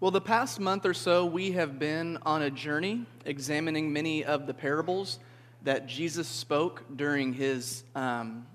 Well, 0.00 0.10
the 0.10 0.18
past 0.22 0.58
month 0.58 0.86
or 0.86 0.94
so, 0.94 1.26
we 1.26 1.52
have 1.52 1.78
been 1.78 2.16
on 2.22 2.40
a 2.40 2.50
journey 2.50 3.04
examining 3.26 3.92
many 3.92 4.24
of 4.24 4.46
the 4.46 4.54
parables 4.54 5.18
that 5.64 5.86
Jesus 5.86 6.26
spoke 6.26 6.82
during 6.96 7.34
his 7.34 7.84
um, 7.94 8.46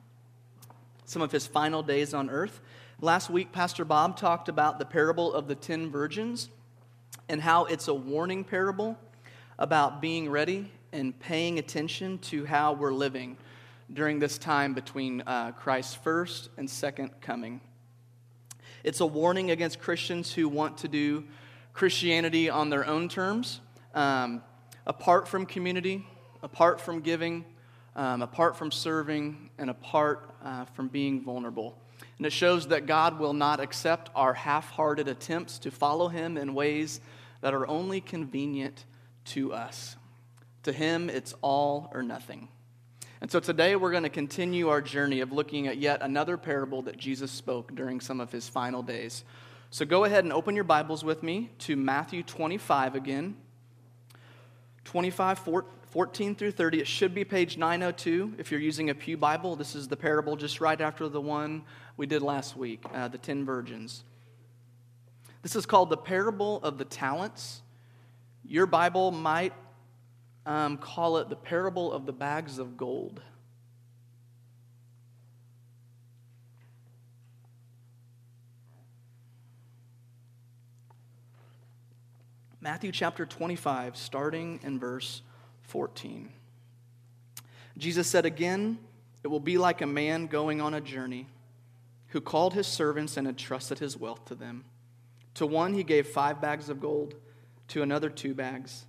some 1.06 1.22
of 1.22 1.32
his 1.32 1.46
final 1.46 1.84
days 1.84 2.16
on 2.16 2.32
earth. 2.32 2.62
Last 3.00 3.30
week, 3.30 3.52
Pastor 3.52 3.86
Bob 3.86 4.18
talked 4.18 4.50
about 4.50 4.80
the 4.80 4.86
parable 4.86 5.36
of 5.36 5.48
the 5.48 5.54
ten 5.54 5.92
virgins 5.92 6.50
and 7.30 7.40
how 7.40 7.66
it's 7.66 7.90
a 7.90 7.94
warning 7.94 8.44
parable 8.44 8.98
about 9.60 10.02
being 10.02 10.28
ready 10.32 10.72
and 10.94 11.18
paying 11.20 11.60
attention 11.60 12.18
to 12.18 12.46
how 12.46 12.74
we're 12.74 12.92
living 12.92 13.38
during 13.94 14.18
this 14.18 14.40
time 14.40 14.74
between 14.74 15.22
uh, 15.28 15.52
Christ's 15.52 15.94
first 15.94 16.50
and 16.58 16.68
second 16.68 17.12
coming. 17.22 17.62
It's 18.86 19.00
a 19.00 19.06
warning 19.08 19.50
against 19.50 19.80
Christians 19.80 20.32
who 20.32 20.48
want 20.48 20.78
to 20.78 20.88
do 20.88 21.24
Christianity 21.74 22.52
on 22.52 22.70
their 22.70 22.86
own 22.86 23.10
terms, 23.10 23.60
um, 23.96 24.44
apart 24.86 25.28
from 25.28 25.48
community, 25.48 26.06
apart 26.44 26.80
from 26.80 27.02
giving, 27.02 27.46
um, 27.96 28.22
apart 28.22 28.56
from 28.56 28.70
serving, 28.70 29.50
and 29.58 29.72
apart 29.72 30.30
uh, 30.44 30.66
from 30.66 30.90
being 30.90 31.24
vulnerable. 31.24 31.82
And 32.20 32.28
it 32.28 32.30
shows 32.32 32.68
that 32.68 32.86
God 32.86 33.18
will 33.18 33.34
not 33.34 33.60
accept 33.60 34.12
our 34.14 34.36
half 34.36 34.70
hearted 34.70 35.08
attempts 35.08 35.58
to 35.60 35.72
follow 35.72 36.08
Him 36.08 36.38
in 36.38 36.54
ways 36.54 37.02
that 37.42 37.56
are 37.56 37.68
only 37.68 38.02
convenient 38.02 38.86
to 39.26 39.52
us. 39.52 39.96
To 40.62 40.72
Him, 40.72 41.10
it's 41.10 41.34
all 41.42 41.90
or 41.92 42.04
nothing. 42.04 42.50
And 43.26 43.32
so 43.32 43.40
today 43.40 43.76
we're 43.76 43.90
going 43.90 44.04
to 44.04 44.10
continue 44.10 44.70
our 44.70 44.84
journey 44.84 45.22
of 45.22 45.32
looking 45.32 45.66
at 45.66 45.80
yet 45.80 46.04
another 46.04 46.38
parable 46.38 46.84
that 46.84 46.96
Jesus 46.96 47.32
spoke 47.32 47.74
during 47.74 48.00
some 48.00 48.22
of 48.22 48.32
his 48.32 48.48
final 48.48 48.84
days. 48.84 49.24
So 49.72 49.84
go 49.84 50.04
ahead 50.04 50.26
and 50.26 50.32
open 50.32 50.54
your 50.54 50.64
Bibles 50.64 51.04
with 51.04 51.24
me 51.24 51.50
to 51.62 51.76
Matthew 51.76 52.22
25 52.22 52.94
again. 52.94 53.36
25, 54.84 55.40
14 55.90 56.36
through 56.36 56.52
30. 56.52 56.82
It 56.82 56.88
should 56.88 57.16
be 57.16 57.26
page 57.26 57.58
902 57.58 58.36
if 58.38 58.52
you're 58.52 58.60
using 58.60 58.92
a 58.92 58.94
Pew 58.94 59.18
Bible. 59.18 59.56
This 59.56 59.74
is 59.74 59.88
the 59.88 59.98
parable 59.98 60.36
just 60.36 60.62
right 60.62 60.80
after 60.80 61.10
the 61.10 61.20
one 61.20 61.64
we 61.98 62.06
did 62.06 62.22
last 62.22 62.56
week, 62.56 62.84
uh, 62.94 63.08
the 63.08 63.18
10 63.18 63.44
virgins. 63.44 64.04
This 65.42 65.56
is 65.56 65.66
called 65.66 65.90
the 65.90 65.98
parable 65.98 66.60
of 66.62 66.78
the 66.78 66.86
talents. 66.86 67.64
Your 68.44 68.68
Bible 68.68 69.10
might 69.10 69.54
um, 70.46 70.78
call 70.78 71.18
it 71.18 71.30
the 71.30 71.36
parable 71.36 71.92
of 71.92 72.06
the 72.06 72.14
bags 72.14 72.60
of 72.60 72.78
gold. 72.78 73.22
Matthew 82.62 82.92
chapter 82.92 83.26
25, 83.26 83.96
starting 83.96 84.60
in 84.64 84.80
verse 84.80 85.22
14. 85.64 86.30
Jesus 87.78 88.08
said 88.08 88.26
again, 88.26 88.80
It 89.24 89.28
will 89.28 89.40
be 89.40 89.58
like 89.58 89.82
a 89.82 89.88
man 89.88 90.26
going 90.26 90.62
on 90.62 90.74
a 90.74 90.82
journey 90.82 91.28
who 92.08 92.22
called 92.22 92.54
his 92.54 92.66
servants 92.66 93.18
and 93.18 93.28
entrusted 93.28 93.80
his 93.80 93.98
wealth 93.98 94.26
to 94.26 94.36
them. 94.36 94.64
To 95.36 95.46
one 95.46 95.74
he 95.74 95.84
gave 95.84 96.08
five 96.08 96.42
bags 96.42 96.70
of 96.70 96.80
gold, 96.80 97.14
to 97.68 97.84
another 97.84 98.10
two 98.10 98.34
bags 98.34 98.86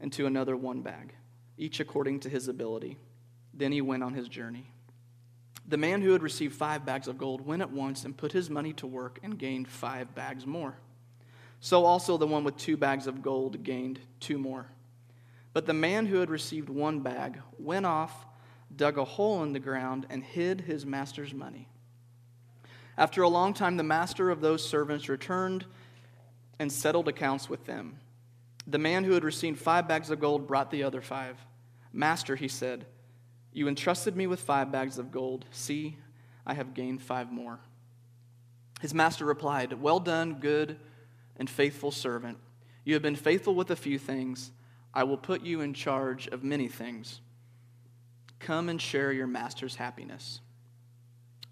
and 0.00 0.12
to 0.12 0.26
another 0.26 0.56
one 0.56 0.82
bag, 0.82 1.14
each 1.56 1.80
according 1.80 2.20
to 2.20 2.28
his 2.28 2.48
ability. 2.48 2.98
Then 3.54 3.72
he 3.72 3.80
went 3.80 4.02
on 4.02 4.14
his 4.14 4.28
journey. 4.28 4.70
The 5.68 5.76
man 5.76 6.02
who 6.02 6.12
had 6.12 6.22
received 6.22 6.54
five 6.54 6.84
bags 6.84 7.08
of 7.08 7.18
gold 7.18 7.44
went 7.44 7.62
at 7.62 7.72
once 7.72 8.04
and 8.04 8.16
put 8.16 8.32
his 8.32 8.48
money 8.48 8.72
to 8.74 8.86
work 8.86 9.18
and 9.22 9.38
gained 9.38 9.68
five 9.68 10.14
bags 10.14 10.46
more. 10.46 10.76
So 11.60 11.84
also 11.84 12.16
the 12.16 12.26
one 12.26 12.44
with 12.44 12.56
two 12.56 12.76
bags 12.76 13.06
of 13.06 13.22
gold 13.22 13.64
gained 13.64 13.98
two 14.20 14.38
more. 14.38 14.66
But 15.52 15.66
the 15.66 15.72
man 15.72 16.06
who 16.06 16.18
had 16.18 16.30
received 16.30 16.68
one 16.68 17.00
bag 17.00 17.40
went 17.58 17.86
off, 17.86 18.26
dug 18.74 18.98
a 18.98 19.04
hole 19.04 19.42
in 19.42 19.54
the 19.54 19.58
ground, 19.58 20.06
and 20.10 20.22
hid 20.22 20.60
his 20.60 20.84
master's 20.84 21.32
money. 21.32 21.68
After 22.98 23.22
a 23.22 23.28
long 23.28 23.54
time, 23.54 23.76
the 23.76 23.82
master 23.82 24.30
of 24.30 24.40
those 24.40 24.66
servants 24.66 25.08
returned 25.08 25.64
and 26.58 26.70
settled 26.70 27.08
accounts 27.08 27.48
with 27.48 27.64
them. 27.66 27.98
The 28.66 28.78
man 28.78 29.04
who 29.04 29.12
had 29.12 29.24
received 29.24 29.60
five 29.60 29.86
bags 29.86 30.10
of 30.10 30.20
gold 30.20 30.46
brought 30.46 30.70
the 30.70 30.82
other 30.82 31.00
five. 31.00 31.38
Master, 31.92 32.36
he 32.36 32.48
said, 32.48 32.86
You 33.52 33.68
entrusted 33.68 34.16
me 34.16 34.26
with 34.26 34.40
five 34.40 34.72
bags 34.72 34.98
of 34.98 35.12
gold. 35.12 35.44
See, 35.50 35.96
I 36.44 36.54
have 36.54 36.74
gained 36.74 37.02
five 37.02 37.30
more. 37.30 37.60
His 38.80 38.92
master 38.94 39.24
replied, 39.24 39.72
Well 39.80 40.00
done, 40.00 40.34
good 40.34 40.78
and 41.36 41.48
faithful 41.48 41.90
servant. 41.90 42.38
You 42.84 42.94
have 42.94 43.02
been 43.02 43.16
faithful 43.16 43.54
with 43.54 43.70
a 43.70 43.76
few 43.76 43.98
things. 43.98 44.50
I 44.92 45.04
will 45.04 45.16
put 45.16 45.42
you 45.42 45.60
in 45.60 45.74
charge 45.74 46.26
of 46.28 46.42
many 46.42 46.68
things. 46.68 47.20
Come 48.38 48.68
and 48.68 48.80
share 48.80 49.12
your 49.12 49.26
master's 49.26 49.76
happiness. 49.76 50.40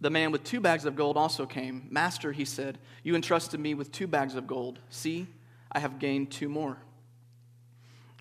The 0.00 0.10
man 0.10 0.32
with 0.32 0.44
two 0.44 0.60
bags 0.60 0.84
of 0.84 0.96
gold 0.96 1.16
also 1.16 1.46
came. 1.46 1.86
Master, 1.90 2.32
he 2.32 2.44
said, 2.44 2.78
You 3.02 3.14
entrusted 3.14 3.60
me 3.60 3.74
with 3.74 3.92
two 3.92 4.06
bags 4.06 4.34
of 4.34 4.46
gold. 4.46 4.78
See, 4.90 5.26
I 5.72 5.80
have 5.80 5.98
gained 5.98 6.30
two 6.30 6.48
more. 6.48 6.78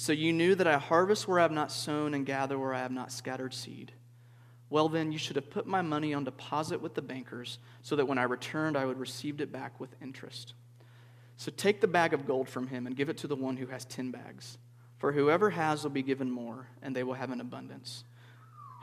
So 0.00 0.12
you 0.12 0.32
knew 0.32 0.54
that 0.54 0.68
I 0.68 0.78
harvest 0.78 1.26
where 1.26 1.40
I 1.40 1.42
have 1.42 1.50
not 1.50 1.72
sown 1.72 2.14
and 2.14 2.24
gather 2.24 2.56
where 2.56 2.72
I 2.72 2.78
have 2.78 2.92
not 2.92 3.10
scattered 3.10 3.52
seed. 3.52 3.90
Well, 4.70 4.88
then, 4.88 5.10
you 5.10 5.18
should 5.18 5.34
have 5.34 5.50
put 5.50 5.66
my 5.66 5.82
money 5.82 6.14
on 6.14 6.22
deposit 6.22 6.80
with 6.80 6.94
the 6.94 7.02
bankers, 7.02 7.58
so 7.82 7.96
that 7.96 8.06
when 8.06 8.16
I 8.16 8.22
returned, 8.22 8.76
I 8.76 8.84
would 8.84 9.00
receive 9.00 9.40
it 9.40 9.50
back 9.50 9.80
with 9.80 9.96
interest. 10.00 10.54
So 11.36 11.50
take 11.50 11.80
the 11.80 11.88
bag 11.88 12.14
of 12.14 12.28
gold 12.28 12.48
from 12.48 12.68
him 12.68 12.86
and 12.86 12.94
give 12.94 13.08
it 13.08 13.16
to 13.18 13.26
the 13.26 13.34
one 13.34 13.56
who 13.56 13.66
has 13.66 13.84
ten 13.84 14.12
bags. 14.12 14.58
For 14.98 15.10
whoever 15.10 15.50
has 15.50 15.82
will 15.82 15.90
be 15.90 16.04
given 16.04 16.30
more, 16.30 16.68
and 16.80 16.94
they 16.94 17.02
will 17.02 17.14
have 17.14 17.32
an 17.32 17.40
abundance. 17.40 18.04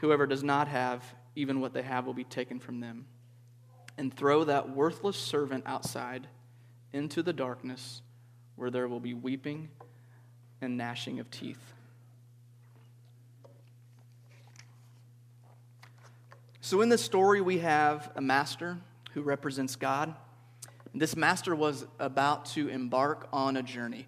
Whoever 0.01 0.27
does 0.27 0.43
not 0.43 0.67
have, 0.67 1.01
even 1.33 1.61
what 1.61 1.71
they 1.71 1.83
have 1.83 2.05
will 2.05 2.13
be 2.13 2.25
taken 2.25 2.59
from 2.59 2.81
them. 2.81 3.05
And 3.97 4.13
throw 4.13 4.43
that 4.43 4.69
worthless 4.69 5.15
servant 5.15 5.63
outside 5.65 6.27
into 6.91 7.23
the 7.23 7.31
darkness, 7.31 8.01
where 8.57 8.69
there 8.69 8.89
will 8.89 8.99
be 8.99 9.13
weeping 9.13 9.69
and 10.65 10.77
gnashing 10.77 11.19
of 11.19 11.31
teeth. 11.31 11.73
So, 16.59 16.81
in 16.81 16.89
this 16.89 17.03
story, 17.03 17.41
we 17.41 17.59
have 17.59 18.11
a 18.15 18.21
master 18.21 18.79
who 19.13 19.21
represents 19.21 19.75
God. 19.75 20.15
This 20.93 21.15
master 21.15 21.55
was 21.55 21.85
about 21.99 22.45
to 22.47 22.67
embark 22.69 23.27
on 23.31 23.55
a 23.55 23.63
journey. 23.63 24.07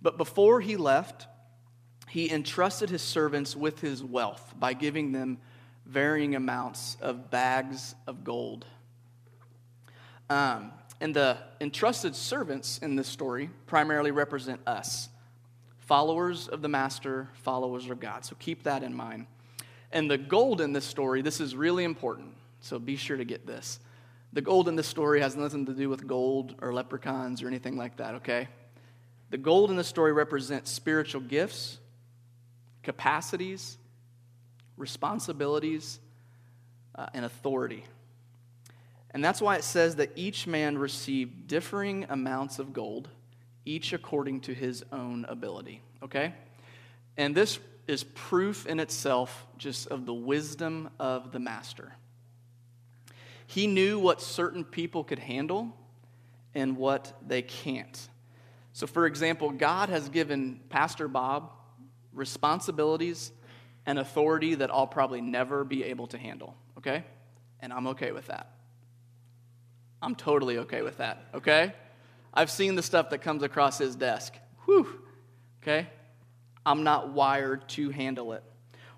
But 0.00 0.16
before 0.16 0.60
he 0.60 0.76
left, 0.76 1.26
he 2.08 2.30
entrusted 2.30 2.88
his 2.88 3.02
servants 3.02 3.54
with 3.54 3.80
his 3.80 4.02
wealth 4.02 4.54
by 4.58 4.72
giving 4.72 5.12
them 5.12 5.38
varying 5.84 6.34
amounts 6.34 6.96
of 7.00 7.30
bags 7.30 7.94
of 8.06 8.24
gold. 8.24 8.64
Um, 10.30 10.72
and 11.00 11.14
the 11.14 11.38
entrusted 11.60 12.14
servants 12.14 12.78
in 12.78 12.96
this 12.96 13.08
story 13.08 13.50
primarily 13.66 14.10
represent 14.10 14.60
us 14.66 15.08
followers 15.90 16.46
of 16.46 16.62
the 16.62 16.68
Master, 16.68 17.28
followers 17.42 17.90
of 17.90 17.98
God. 17.98 18.24
So 18.24 18.36
keep 18.38 18.62
that 18.62 18.84
in 18.84 18.94
mind. 18.94 19.26
And 19.90 20.08
the 20.08 20.18
gold 20.18 20.60
in 20.60 20.72
this 20.72 20.84
story, 20.84 21.20
this 21.20 21.40
is 21.40 21.56
really 21.56 21.82
important. 21.82 22.32
So 22.60 22.78
be 22.78 22.94
sure 22.94 23.16
to 23.16 23.24
get 23.24 23.44
this. 23.44 23.80
The 24.32 24.40
gold 24.40 24.68
in 24.68 24.76
this 24.76 24.86
story 24.86 25.20
has 25.20 25.34
nothing 25.34 25.66
to 25.66 25.72
do 25.72 25.88
with 25.88 26.06
gold 26.06 26.54
or 26.62 26.72
leprechauns 26.72 27.42
or 27.42 27.48
anything 27.48 27.76
like 27.76 27.96
that, 27.96 28.14
okay? 28.14 28.46
The 29.30 29.38
gold 29.38 29.72
in 29.72 29.76
this 29.76 29.88
story 29.88 30.12
represents 30.12 30.70
spiritual 30.70 31.22
gifts, 31.22 31.80
capacities, 32.84 33.76
responsibilities, 34.76 35.98
uh, 36.94 37.06
and 37.14 37.24
authority. 37.24 37.82
And 39.10 39.24
that's 39.24 39.42
why 39.42 39.56
it 39.56 39.64
says 39.64 39.96
that 39.96 40.12
each 40.14 40.46
man 40.46 40.78
received 40.78 41.48
differing 41.48 42.06
amounts 42.08 42.60
of 42.60 42.72
gold 42.72 43.08
each 43.64 43.92
according 43.92 44.40
to 44.40 44.54
his 44.54 44.84
own 44.92 45.24
ability. 45.26 45.82
Okay? 46.02 46.34
And 47.16 47.34
this 47.34 47.58
is 47.86 48.04
proof 48.04 48.66
in 48.66 48.80
itself 48.80 49.46
just 49.58 49.88
of 49.88 50.06
the 50.06 50.14
wisdom 50.14 50.90
of 50.98 51.32
the 51.32 51.38
master. 51.38 51.92
He 53.46 53.66
knew 53.66 53.98
what 53.98 54.20
certain 54.20 54.64
people 54.64 55.02
could 55.02 55.18
handle 55.18 55.76
and 56.54 56.76
what 56.76 57.12
they 57.26 57.42
can't. 57.42 58.08
So, 58.72 58.86
for 58.86 59.06
example, 59.06 59.50
God 59.50 59.88
has 59.88 60.08
given 60.08 60.60
Pastor 60.68 61.08
Bob 61.08 61.52
responsibilities 62.12 63.32
and 63.86 63.98
authority 63.98 64.54
that 64.54 64.70
I'll 64.70 64.86
probably 64.86 65.20
never 65.20 65.64
be 65.64 65.84
able 65.84 66.06
to 66.08 66.18
handle, 66.18 66.54
okay? 66.78 67.04
And 67.60 67.72
I'm 67.72 67.88
okay 67.88 68.12
with 68.12 68.28
that. 68.28 68.52
I'm 70.00 70.14
totally 70.14 70.58
okay 70.58 70.82
with 70.82 70.98
that, 70.98 71.24
okay? 71.34 71.72
I've 72.32 72.50
seen 72.50 72.74
the 72.74 72.82
stuff 72.82 73.10
that 73.10 73.18
comes 73.18 73.42
across 73.42 73.78
his 73.78 73.96
desk. 73.96 74.34
Whew, 74.64 74.86
okay? 75.62 75.88
I'm 76.64 76.82
not 76.84 77.12
wired 77.12 77.68
to 77.70 77.90
handle 77.90 78.32
it. 78.32 78.42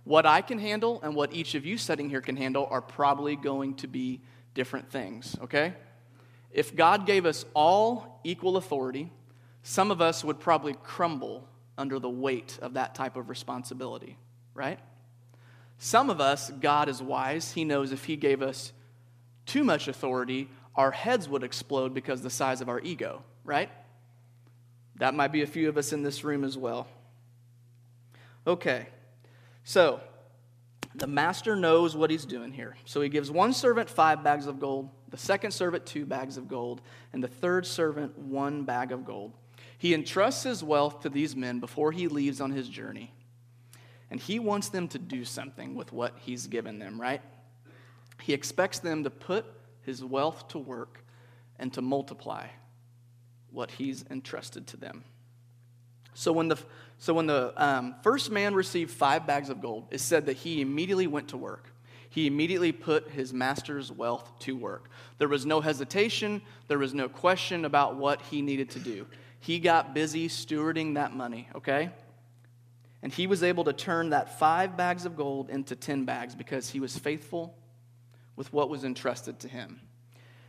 What 0.05 0.27
I 0.27 0.41
can 0.43 0.59
handle 0.59 1.01
and 1.03 1.15
what 1.15 1.33
each 1.33 1.55
of 1.55 1.65
you 1.65 1.79
sitting 1.79 2.11
here 2.11 2.21
can 2.21 2.37
handle 2.37 2.67
are 2.71 2.83
probably 2.83 3.37
going 3.37 3.75
to 3.77 3.87
be 3.87 4.21
different 4.55 4.91
things, 4.91 5.37
okay? 5.43 5.75
If 6.51 6.75
God 6.75 7.07
gave 7.07 7.25
us 7.25 7.45
all 7.55 8.21
equal 8.25 8.57
authority, 8.57 9.11
some 9.63 9.91
of 9.91 10.01
us 10.01 10.25
would 10.25 10.41
probably 10.41 10.75
crumble 10.75 11.49
under 11.79 11.99
the 11.99 12.11
weight 12.11 12.59
of 12.61 12.75
that 12.75 12.95
type 12.95 13.17
of 13.17 13.29
responsibility, 13.29 14.19
right? 14.55 14.79
Some 15.79 16.11
of 16.11 16.21
us, 16.21 16.51
God 16.51 16.89
is 16.89 17.01
wise. 17.01 17.53
He 17.53 17.65
knows 17.65 17.93
if 17.93 18.05
He 18.05 18.17
gave 18.17 18.43
us 18.43 18.73
too 19.47 19.65
much 19.65 19.89
authority, 19.89 20.49
our 20.75 20.91
heads 20.91 21.29
would 21.29 21.43
explode 21.43 21.95
because 21.95 22.23
the 22.23 22.31
size 22.31 22.61
of 22.61 22.69
our 22.69 22.81
ego, 22.81 23.23
right? 23.45 23.71
That 24.97 25.15
might 25.15 25.33
be 25.33 25.43
a 25.43 25.47
few 25.47 25.69
of 25.69 25.77
us 25.77 25.93
in 25.93 26.03
this 26.03 26.25
room 26.25 26.45
as 26.45 26.57
well. 26.57 26.87
Okay, 28.47 28.87
so 29.65 30.01
the 30.95 31.07
master 31.07 31.57
knows 31.57 31.97
what 31.97 32.11
he's 32.11 32.25
doing 32.25 32.53
here. 32.53 32.77
So 32.85 33.01
he 33.01 33.09
gives 33.09 33.31
one 33.31 33.53
servant 33.53 33.89
five 33.89 34.23
bags 34.23 34.47
of 34.47 34.61
gold, 34.61 34.91
the 35.09 35.17
second 35.17 35.53
servant 35.53 35.87
two 35.87 36.05
bags 36.05 36.37
of 36.37 36.49
gold, 36.49 36.83
and 37.13 37.23
the 37.23 37.29
third 37.29 37.67
servant 37.67 38.19
one 38.19 38.65
bag 38.65 38.93
of 38.93 39.05
gold. 39.05 39.33
He 39.79 39.95
entrusts 39.95 40.45
his 40.45 40.63
wealth 40.63 41.01
to 41.01 41.09
these 41.09 41.35
men 41.35 41.59
before 41.59 41.93
he 41.93 42.09
leaves 42.09 42.41
on 42.41 42.53
his 42.53 42.69
journey. 42.69 43.13
And 44.11 44.21
he 44.21 44.39
wants 44.39 44.69
them 44.69 44.89
to 44.89 44.99
do 44.99 45.25
something 45.25 45.75
with 45.75 45.93
what 45.93 46.15
he's 46.21 46.47
given 46.47 46.79
them, 46.79 47.01
right? 47.01 47.23
He 48.21 48.35
expects 48.35 48.79
them 48.79 49.05
to 49.05 49.11
put 49.11 49.47
his 49.83 50.05
wealth 50.05 50.49
to 50.49 50.59
work 50.59 51.05
and 51.59 51.73
to 51.75 51.83
multiply 51.83 52.47
what 53.51 53.71
he's 53.73 54.05
entrusted 54.11 54.67
to 54.69 54.77
them. 54.77 55.05
So 56.15 56.33
when 56.33 56.49
the, 56.49 56.59
so 56.99 57.15
when 57.15 57.27
the 57.27 57.53
um, 57.57 57.95
first 58.03 58.31
man 58.31 58.55
received 58.55 58.91
five 58.91 59.27
bags 59.27 59.49
of 59.49 59.61
gold, 59.61 59.89
it 59.91 60.01
said 60.01 60.27
that 60.27 60.37
he 60.39 60.61
immediately 60.61 61.07
went 61.07 61.29
to 61.29 61.37
work. 61.37 61.73
He 62.11 62.27
immediately 62.27 62.73
put 62.73 63.09
his 63.11 63.33
master's 63.33 63.91
wealth 63.91 64.39
to 64.41 64.55
work. 64.55 64.91
There 65.19 65.29
was 65.29 65.47
no 65.47 65.63
hesitation, 65.63 66.43
there 66.69 66.79
was 66.79 66.93
no 66.93 67.09
question 67.09 67.65
about 67.65 67.97
what 67.97 68.21
he 68.23 68.43
needed 68.43 68.71
to 68.71 68.79
do. 68.79 69.07
He 69.41 69.59
got 69.59 69.95
busy 69.95 70.29
stewarding 70.29 70.95
that 70.95 71.17
money, 71.17 71.49
okay? 71.55 71.91
And 73.03 73.13
he 73.13 73.27
was 73.27 73.43
able 73.43 73.65
to 73.65 73.73
turn 73.73 74.11
that 74.11 74.39
five 74.39 74.77
bags 74.77 75.07
of 75.07 75.17
gold 75.17 75.49
into 75.49 75.75
10 75.75 76.05
bags 76.05 76.35
because 76.35 76.71
he 76.71 76.81
was 76.81 76.97
faithful 76.97 77.57
with 78.37 78.53
what 78.53 78.69
was 78.69 78.85
entrusted 78.85 79.39
to 79.41 79.49
him. 79.49 79.81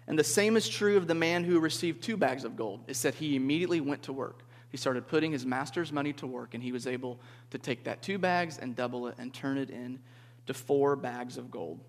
And 0.07 0.19
the 0.19 0.23
same 0.23 0.57
is 0.57 0.67
true 0.67 0.97
of 0.97 1.07
the 1.07 1.15
man 1.15 1.43
who 1.43 1.59
received 1.59 2.03
two 2.03 2.17
bags 2.17 2.43
of 2.43 2.55
gold. 2.55 2.81
It 2.87 2.95
said 2.95 3.15
he 3.15 3.35
immediately 3.35 3.81
went 3.81 4.03
to 4.03 4.13
work. 4.13 4.43
He 4.69 4.77
started 4.77 5.07
putting 5.07 5.31
his 5.31 5.45
master's 5.45 5.91
money 5.91 6.13
to 6.13 6.27
work, 6.27 6.55
and 6.55 6.63
he 6.63 6.71
was 6.71 6.87
able 6.87 7.19
to 7.51 7.57
take 7.57 7.83
that 7.83 8.01
two 8.01 8.17
bags 8.17 8.57
and 8.57 8.75
double 8.75 9.07
it 9.07 9.15
and 9.17 9.33
turn 9.33 9.57
it 9.57 9.69
in 9.69 9.99
to 10.47 10.53
four 10.53 10.95
bags 10.95 11.37
of 11.37 11.51
gold. 11.51 11.79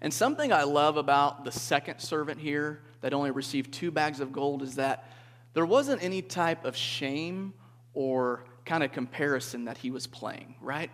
And 0.00 0.12
something 0.14 0.52
I 0.52 0.62
love 0.62 0.96
about 0.96 1.44
the 1.44 1.50
second 1.50 1.98
servant 1.98 2.40
here 2.40 2.82
that 3.00 3.12
only 3.12 3.30
received 3.30 3.72
two 3.72 3.90
bags 3.90 4.20
of 4.20 4.32
gold 4.32 4.62
is 4.62 4.76
that 4.76 5.10
there 5.54 5.66
wasn't 5.66 6.02
any 6.02 6.22
type 6.22 6.64
of 6.64 6.76
shame 6.76 7.52
or 7.94 8.44
kind 8.64 8.84
of 8.84 8.92
comparison 8.92 9.64
that 9.64 9.78
he 9.78 9.90
was 9.90 10.06
playing, 10.06 10.54
right? 10.60 10.90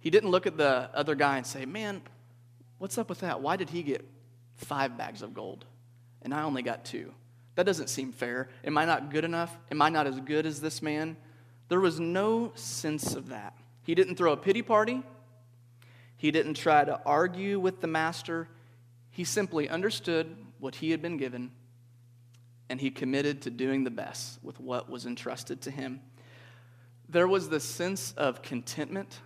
He 0.00 0.10
didn't 0.10 0.30
look 0.30 0.46
at 0.46 0.56
the 0.56 0.90
other 0.92 1.14
guy 1.14 1.36
and 1.36 1.46
say, 1.46 1.64
Man, 1.64 2.02
what's 2.82 2.98
up 2.98 3.08
with 3.08 3.20
that? 3.20 3.40
Why 3.40 3.54
did 3.54 3.70
he 3.70 3.84
get 3.84 4.04
five 4.56 4.98
bags 4.98 5.22
of 5.22 5.32
gold 5.32 5.64
and 6.22 6.34
I 6.34 6.42
only 6.42 6.62
got 6.62 6.84
two? 6.84 7.14
That 7.54 7.64
doesn't 7.64 7.88
seem 7.88 8.10
fair. 8.10 8.48
Am 8.64 8.76
I 8.76 8.84
not 8.86 9.12
good 9.12 9.24
enough? 9.24 9.56
Am 9.70 9.80
I 9.80 9.88
not 9.88 10.08
as 10.08 10.18
good 10.18 10.46
as 10.46 10.60
this 10.60 10.82
man? 10.82 11.16
There 11.68 11.78
was 11.78 12.00
no 12.00 12.50
sense 12.56 13.14
of 13.14 13.28
that. 13.28 13.56
He 13.84 13.94
didn't 13.94 14.16
throw 14.16 14.32
a 14.32 14.36
pity 14.36 14.62
party. 14.62 15.04
He 16.16 16.32
didn't 16.32 16.54
try 16.54 16.84
to 16.84 17.00
argue 17.06 17.60
with 17.60 17.80
the 17.80 17.86
master. 17.86 18.48
He 19.12 19.22
simply 19.22 19.68
understood 19.68 20.36
what 20.58 20.74
he 20.74 20.90
had 20.90 21.00
been 21.00 21.18
given 21.18 21.52
and 22.68 22.80
he 22.80 22.90
committed 22.90 23.42
to 23.42 23.50
doing 23.50 23.84
the 23.84 23.92
best 23.92 24.42
with 24.42 24.58
what 24.58 24.90
was 24.90 25.06
entrusted 25.06 25.60
to 25.62 25.70
him. 25.70 26.00
There 27.08 27.28
was 27.28 27.48
this 27.48 27.62
sense 27.62 28.12
of 28.16 28.42
contentment 28.42 29.20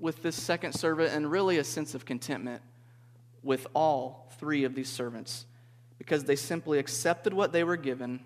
with 0.00 0.20
this 0.20 0.34
second 0.34 0.72
servant, 0.72 1.12
and 1.12 1.30
really 1.30 1.58
a 1.58 1.64
sense 1.64 1.94
of 1.94 2.04
contentment 2.04 2.62
with 3.48 3.66
all 3.72 4.30
three 4.38 4.64
of 4.64 4.74
these 4.74 4.90
servants 4.90 5.46
because 5.96 6.24
they 6.24 6.36
simply 6.36 6.78
accepted 6.78 7.32
what 7.32 7.50
they 7.50 7.64
were 7.64 7.78
given 7.78 8.20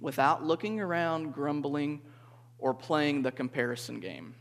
without 0.00 0.42
looking 0.42 0.80
around, 0.80 1.34
grumbling, 1.34 2.00
or 2.58 2.72
playing 2.72 3.20
the 3.20 3.30
comparison 3.30 4.00
game. 4.00 4.34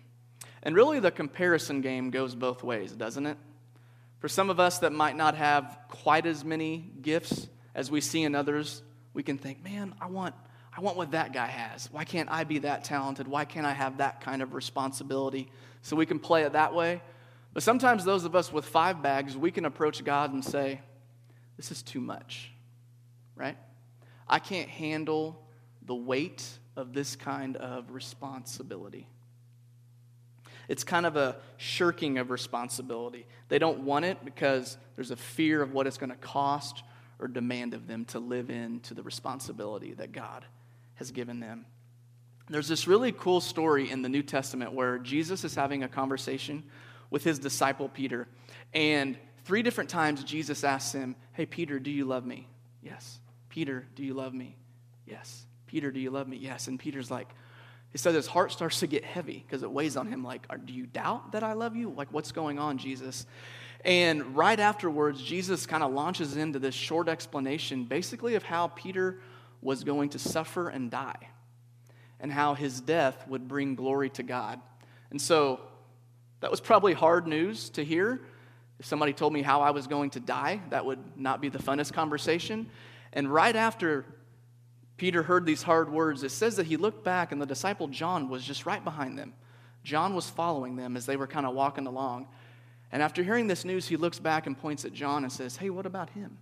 And 0.63 0.73
really, 0.73 1.01
the 1.01 1.11
comparison 1.11 1.81
game 1.81 2.11
goes 2.11 2.33
both 2.33 2.63
ways, 2.63 2.93
doesn't 2.93 3.25
it? 3.25 3.37
For 4.19 4.29
some 4.29 4.49
of 4.49 4.57
us 4.57 4.79
that 4.79 4.93
might 4.93 5.17
not 5.17 5.35
have 5.35 5.77
quite 5.89 6.25
as 6.25 6.45
many 6.45 6.77
gifts 7.01 7.49
as 7.75 7.91
we 7.91 7.99
see 7.99 8.23
in 8.23 8.35
others, 8.35 8.81
we 9.13 9.21
can 9.21 9.37
think, 9.37 9.61
man, 9.61 9.93
I 9.99 10.05
want, 10.07 10.33
I 10.75 10.79
want 10.79 10.95
what 10.95 11.11
that 11.11 11.33
guy 11.33 11.47
has. 11.47 11.91
Why 11.91 12.05
can't 12.05 12.31
I 12.31 12.45
be 12.45 12.59
that 12.59 12.85
talented? 12.85 13.27
Why 13.27 13.43
can't 13.43 13.65
I 13.65 13.73
have 13.73 13.97
that 13.97 14.21
kind 14.21 14.41
of 14.41 14.53
responsibility? 14.53 15.51
So 15.81 15.97
we 15.97 16.05
can 16.05 16.19
play 16.19 16.43
it 16.43 16.53
that 16.53 16.73
way. 16.73 17.01
But 17.53 17.63
sometimes 17.63 18.05
those 18.05 18.25
of 18.25 18.35
us 18.35 18.53
with 18.53 18.65
five 18.65 19.01
bags, 19.01 19.35
we 19.35 19.51
can 19.51 19.65
approach 19.65 20.03
God 20.03 20.33
and 20.33 20.43
say, 20.43 20.81
this 21.57 21.71
is 21.71 21.81
too 21.81 21.99
much, 21.99 22.51
right? 23.35 23.57
I 24.27 24.39
can't 24.39 24.69
handle 24.69 25.43
the 25.85 25.95
weight 25.95 26.45
of 26.75 26.93
this 26.93 27.15
kind 27.15 27.57
of 27.57 27.91
responsibility. 27.91 29.07
It's 30.67 30.83
kind 30.83 31.07
of 31.07 31.15
a 31.17 31.37
shirking 31.57 32.19
of 32.19 32.29
responsibility. 32.29 33.25
They 33.47 33.57
don't 33.57 33.79
want 33.79 34.05
it 34.05 34.23
because 34.23 34.77
there's 34.95 35.09
a 35.09 35.15
fear 35.15 35.63
of 35.63 35.73
what 35.73 35.87
it's 35.87 35.97
going 35.97 36.11
to 36.11 36.15
cost 36.15 36.83
or 37.17 37.27
demand 37.27 37.73
of 37.73 37.87
them 37.87 38.05
to 38.05 38.19
live 38.19 38.51
into 38.51 38.93
the 38.93 39.01
responsibility 39.01 39.93
that 39.95 40.11
God 40.11 40.45
has 40.93 41.11
given 41.11 41.39
them. 41.39 41.65
There's 42.49 42.67
this 42.67 42.87
really 42.87 43.11
cool 43.11 43.41
story 43.41 43.89
in 43.89 44.03
the 44.03 44.09
New 44.09 44.23
Testament 44.23 44.73
where 44.73 44.99
Jesus 44.99 45.43
is 45.43 45.55
having 45.55 45.83
a 45.83 45.87
conversation 45.87 46.63
with 47.09 47.23
his 47.23 47.39
disciple 47.39 47.89
Peter. 47.89 48.27
And 48.73 49.17
three 49.45 49.63
different 49.63 49.89
times 49.89 50.23
Jesus 50.23 50.63
asks 50.63 50.93
him, 50.93 51.15
Hey, 51.33 51.45
Peter, 51.45 51.79
do 51.79 51.91
you 51.91 52.05
love 52.05 52.25
me? 52.25 52.47
Yes. 52.81 53.19
Peter, 53.49 53.87
do 53.95 54.03
you 54.03 54.13
love 54.13 54.33
me? 54.33 54.55
Yes. 55.05 55.45
Peter, 55.67 55.91
do 55.91 55.99
you 55.99 56.11
love 56.11 56.27
me? 56.27 56.37
Yes. 56.37 56.67
And 56.67 56.79
Peter's 56.79 57.11
like, 57.11 57.29
he 57.91 57.97
says 57.97 58.13
his 58.13 58.27
heart 58.27 58.51
starts 58.51 58.81
to 58.81 58.87
get 58.87 59.03
heavy 59.03 59.43
because 59.45 59.63
it 59.63 59.71
weighs 59.71 59.97
on 59.97 60.07
him 60.07 60.23
like, 60.23 60.47
Do 60.65 60.73
you 60.73 60.85
doubt 60.85 61.31
that 61.31 61.43
I 61.43 61.53
love 61.53 61.75
you? 61.75 61.89
Like, 61.89 62.11
what's 62.11 62.31
going 62.31 62.59
on, 62.59 62.77
Jesus? 62.77 63.25
And 63.83 64.35
right 64.35 64.59
afterwards, 64.59 65.21
Jesus 65.23 65.65
kind 65.65 65.83
of 65.83 65.91
launches 65.93 66.35
into 66.35 66.59
this 66.59 66.75
short 66.75 67.07
explanation 67.07 67.85
basically 67.85 68.35
of 68.35 68.43
how 68.43 68.67
Peter 68.67 69.21
was 69.61 69.83
going 69.83 70.09
to 70.09 70.19
suffer 70.19 70.69
and 70.69 70.91
die 70.91 71.29
and 72.19 72.31
how 72.31 72.53
his 72.53 72.81
death 72.81 73.27
would 73.27 73.47
bring 73.47 73.75
glory 73.75 74.09
to 74.11 74.23
God. 74.23 74.59
And 75.11 75.21
so 75.21 75.61
that 76.41 76.51
was 76.51 76.61
probably 76.61 76.93
hard 76.93 77.27
news 77.27 77.69
to 77.71 77.83
hear. 77.83 78.21
If 78.79 78.85
somebody 78.85 79.13
told 79.13 79.33
me 79.33 79.41
how 79.41 79.61
I 79.61 79.71
was 79.71 79.87
going 79.87 80.11
to 80.11 80.19
die, 80.19 80.61
that 80.69 80.85
would 80.85 81.17
not 81.17 81.41
be 81.41 81.49
the 81.49 81.59
funnest 81.59 81.93
conversation. 81.93 82.69
And 83.11 83.31
right 83.31 83.55
after 83.55 84.05
Peter 84.97 85.23
heard 85.23 85.45
these 85.45 85.63
hard 85.63 85.91
words, 85.91 86.23
it 86.23 86.29
says 86.29 86.55
that 86.55 86.65
he 86.65 86.77
looked 86.77 87.03
back 87.03 87.31
and 87.31 87.41
the 87.41 87.45
disciple 87.45 87.87
John 87.87 88.29
was 88.29 88.43
just 88.43 88.65
right 88.65 88.83
behind 88.83 89.17
them. 89.17 89.33
John 89.83 90.13
was 90.13 90.29
following 90.29 90.75
them 90.75 90.95
as 90.95 91.05
they 91.05 91.17
were 91.17 91.27
kind 91.27 91.45
of 91.45 91.53
walking 91.53 91.87
along. 91.87 92.27
And 92.91 93.03
after 93.03 93.23
hearing 93.23 93.47
this 93.47 93.65
news, 93.65 93.87
he 93.87 93.97
looks 93.97 94.19
back 94.19 94.47
and 94.47 94.57
points 94.57 94.85
at 94.85 94.93
John 94.93 95.23
and 95.23 95.31
says, 95.31 95.55
Hey, 95.57 95.69
what 95.69 95.85
about 95.85 96.09
him? 96.09 96.37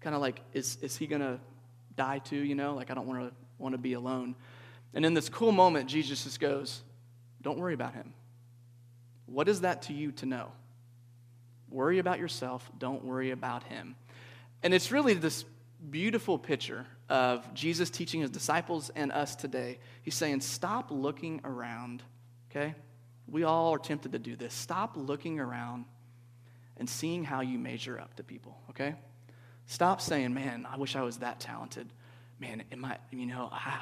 Kind 0.00 0.14
of 0.14 0.20
like, 0.20 0.40
is, 0.52 0.76
is 0.82 0.96
he 0.96 1.06
going 1.06 1.22
to 1.22 1.38
die 1.96 2.18
too? 2.18 2.36
You 2.36 2.54
know, 2.54 2.74
like, 2.74 2.90
I 2.90 2.94
don't 2.94 3.06
want 3.06 3.20
to 3.20 3.32
want 3.58 3.74
to 3.74 3.78
be 3.78 3.92
alone. 3.92 4.34
And 4.92 5.06
in 5.06 5.14
this 5.14 5.28
cool 5.28 5.52
moment, 5.52 5.88
Jesus 5.88 6.24
just 6.24 6.40
goes, 6.40 6.82
Don't 7.40 7.58
worry 7.58 7.74
about 7.74 7.94
him. 7.94 8.12
What 9.32 9.48
is 9.48 9.62
that 9.62 9.82
to 9.82 9.92
you 9.92 10.12
to 10.12 10.26
know? 10.26 10.52
Worry 11.70 11.98
about 11.98 12.18
yourself, 12.18 12.70
don't 12.78 13.04
worry 13.04 13.30
about 13.30 13.64
him. 13.64 13.96
And 14.62 14.74
it's 14.74 14.92
really 14.92 15.14
this 15.14 15.44
beautiful 15.90 16.38
picture 16.38 16.86
of 17.08 17.52
Jesus 17.54 17.90
teaching 17.90 18.20
his 18.20 18.30
disciples 18.30 18.90
and 18.94 19.10
us 19.10 19.34
today. 19.34 19.78
He's 20.02 20.14
saying, 20.14 20.42
Stop 20.42 20.90
looking 20.90 21.40
around, 21.44 22.02
okay? 22.50 22.74
We 23.26 23.44
all 23.44 23.74
are 23.74 23.78
tempted 23.78 24.12
to 24.12 24.18
do 24.18 24.36
this. 24.36 24.52
Stop 24.52 24.96
looking 24.96 25.40
around 25.40 25.86
and 26.76 26.88
seeing 26.88 27.24
how 27.24 27.40
you 27.40 27.58
measure 27.58 27.98
up 27.98 28.14
to 28.16 28.22
people, 28.22 28.58
okay? 28.70 28.94
Stop 29.66 30.00
saying, 30.00 30.34
man, 30.34 30.66
I 30.70 30.76
wish 30.76 30.96
I 30.96 31.02
was 31.02 31.18
that 31.18 31.40
talented. 31.40 31.88
man, 32.40 32.64
am 32.72 32.84
I, 32.84 32.98
you 33.10 33.26
know, 33.26 33.48
I, 33.52 33.80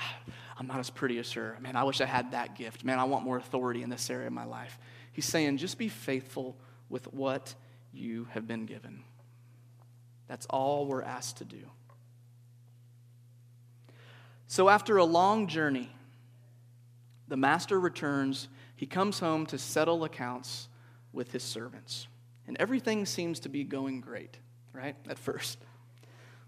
I'm 0.59 0.67
not 0.67 0.79
as 0.79 0.91
pretty 0.91 1.19
as 1.19 1.33
her. 1.33 1.57
Man, 1.61 1.77
I 1.77 1.85
wish 1.85 2.01
I 2.01 2.07
had 2.07 2.33
that 2.33 2.57
gift. 2.57 2.85
Man, 2.85 2.99
I 2.99 3.05
want 3.05 3.25
more 3.25 3.39
authority 3.39 3.83
in 3.83 3.91
this 3.91 4.09
area 4.11 4.27
of 4.27 4.33
my 4.33 4.45
life. 4.45 4.79
He's 5.13 5.27
saying, 5.27 5.59
just 5.59 5.79
be 5.79 5.89
faithful 5.89 6.57
with 6.89 7.13
what 7.13 7.55
you 7.93 8.29
have 8.33 8.47
been 8.47 8.67
given. 8.67 9.03
That's 10.29 10.47
all 10.47 10.87
we're 10.87 11.03
asked 11.03 11.39
to 11.39 11.45
do. 11.45 11.71
So, 14.47 14.69
after 14.69 14.97
a 14.97 15.05
long 15.05 15.47
journey, 15.47 15.91
the 17.31 17.37
master 17.37 17.79
returns. 17.79 18.49
He 18.77 18.87
comes 18.87 19.21
home 19.21 19.47
to 19.47 19.59
settle 19.59 20.05
accounts 20.05 20.69
with 21.13 21.33
his 21.33 21.43
servants. 21.43 22.09
And 22.47 22.57
everything 22.59 23.07
seems 23.07 23.41
to 23.41 23.49
be 23.49 23.63
going 23.63 24.01
great, 24.01 24.37
right? 24.73 24.97
At 25.09 25.19
first. 25.19 25.59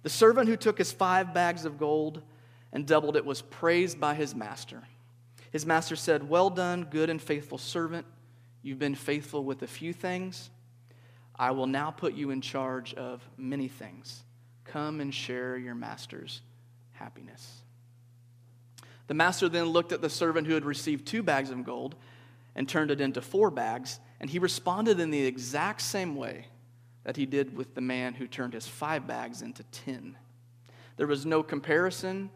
The 0.03 0.11
servant 0.11 0.49
who 0.49 0.57
took 0.57 0.79
his 0.79 0.91
five 0.91 1.33
bags 1.33 1.65
of 1.65 1.79
gold 1.79 2.23
and 2.73 2.87
doubled 2.87 3.17
it 3.17 3.25
was 3.25 3.43
praised 3.43 4.01
by 4.01 4.15
his 4.15 4.35
master. 4.35 4.83
His 5.53 5.65
master 5.65 5.95
said, 5.95 6.29
Well 6.29 6.51
done, 6.51 6.89
good 6.91 7.11
and 7.11 7.23
faithful 7.23 7.59
servant. 7.59 8.07
You've 8.63 8.79
been 8.79 8.95
faithful 8.95 9.45
with 9.45 9.63
a 9.63 9.67
few 9.67 9.93
things. 9.93 10.51
I 11.37 11.51
will 11.51 11.67
now 11.67 11.91
put 11.91 12.15
you 12.15 12.31
in 12.31 12.41
charge 12.41 12.95
of 12.95 13.21
many 13.37 13.69
things. 13.69 14.23
Come 14.65 15.01
and 15.01 15.13
share 15.13 15.57
your 15.57 15.75
master's 15.75 16.41
happiness. 16.93 17.63
The 19.09 19.15
master 19.15 19.49
then 19.49 19.67
looked 19.67 19.93
at 19.93 20.01
the 20.01 20.09
servant 20.09 20.47
who 20.47 20.55
had 20.55 20.65
received 20.65 21.07
two 21.07 21.23
bags 21.23 21.51
of 21.51 21.65
gold 21.65 21.97
and 22.55 22.69
turned 22.69 22.91
it 22.91 23.01
into 23.01 23.21
four 23.21 23.51
bags, 23.51 23.99
and 24.21 24.31
he 24.31 24.39
responded 24.39 25.01
in 25.01 25.11
the 25.11 25.25
exact 25.25 25.81
same 25.81 26.15
way 26.15 26.47
that 27.05 27.17
he 27.17 27.27
did 27.27 27.57
with 27.57 27.75
the 27.75 27.81
man 27.81 28.15
who 28.15 28.29
turned 28.29 28.53
his 28.53 28.69
five 28.69 29.07
bags 29.07 29.43
into 29.43 29.65
ten. 29.65 30.17
There 30.97 31.07
was 31.07 31.27
no 31.27 31.43
comparison 31.43 32.31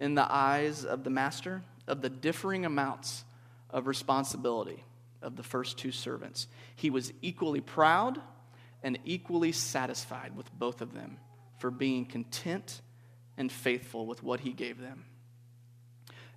in 0.00 0.14
the 0.14 0.32
eyes 0.32 0.84
of 0.84 1.04
the 1.04 1.10
master 1.10 1.62
of 1.86 2.00
the 2.00 2.08
differing 2.08 2.64
amounts 2.64 3.24
of 3.70 3.86
responsibility 3.86 4.82
of 5.26 5.36
the 5.36 5.42
first 5.42 5.76
two 5.76 5.92
servants. 5.92 6.46
He 6.76 6.88
was 6.88 7.12
equally 7.20 7.60
proud 7.60 8.20
and 8.82 8.98
equally 9.04 9.52
satisfied 9.52 10.36
with 10.36 10.50
both 10.56 10.80
of 10.80 10.94
them 10.94 11.18
for 11.58 11.70
being 11.70 12.06
content 12.06 12.80
and 13.36 13.50
faithful 13.50 14.06
with 14.06 14.22
what 14.22 14.40
he 14.40 14.52
gave 14.52 14.80
them. 14.80 15.04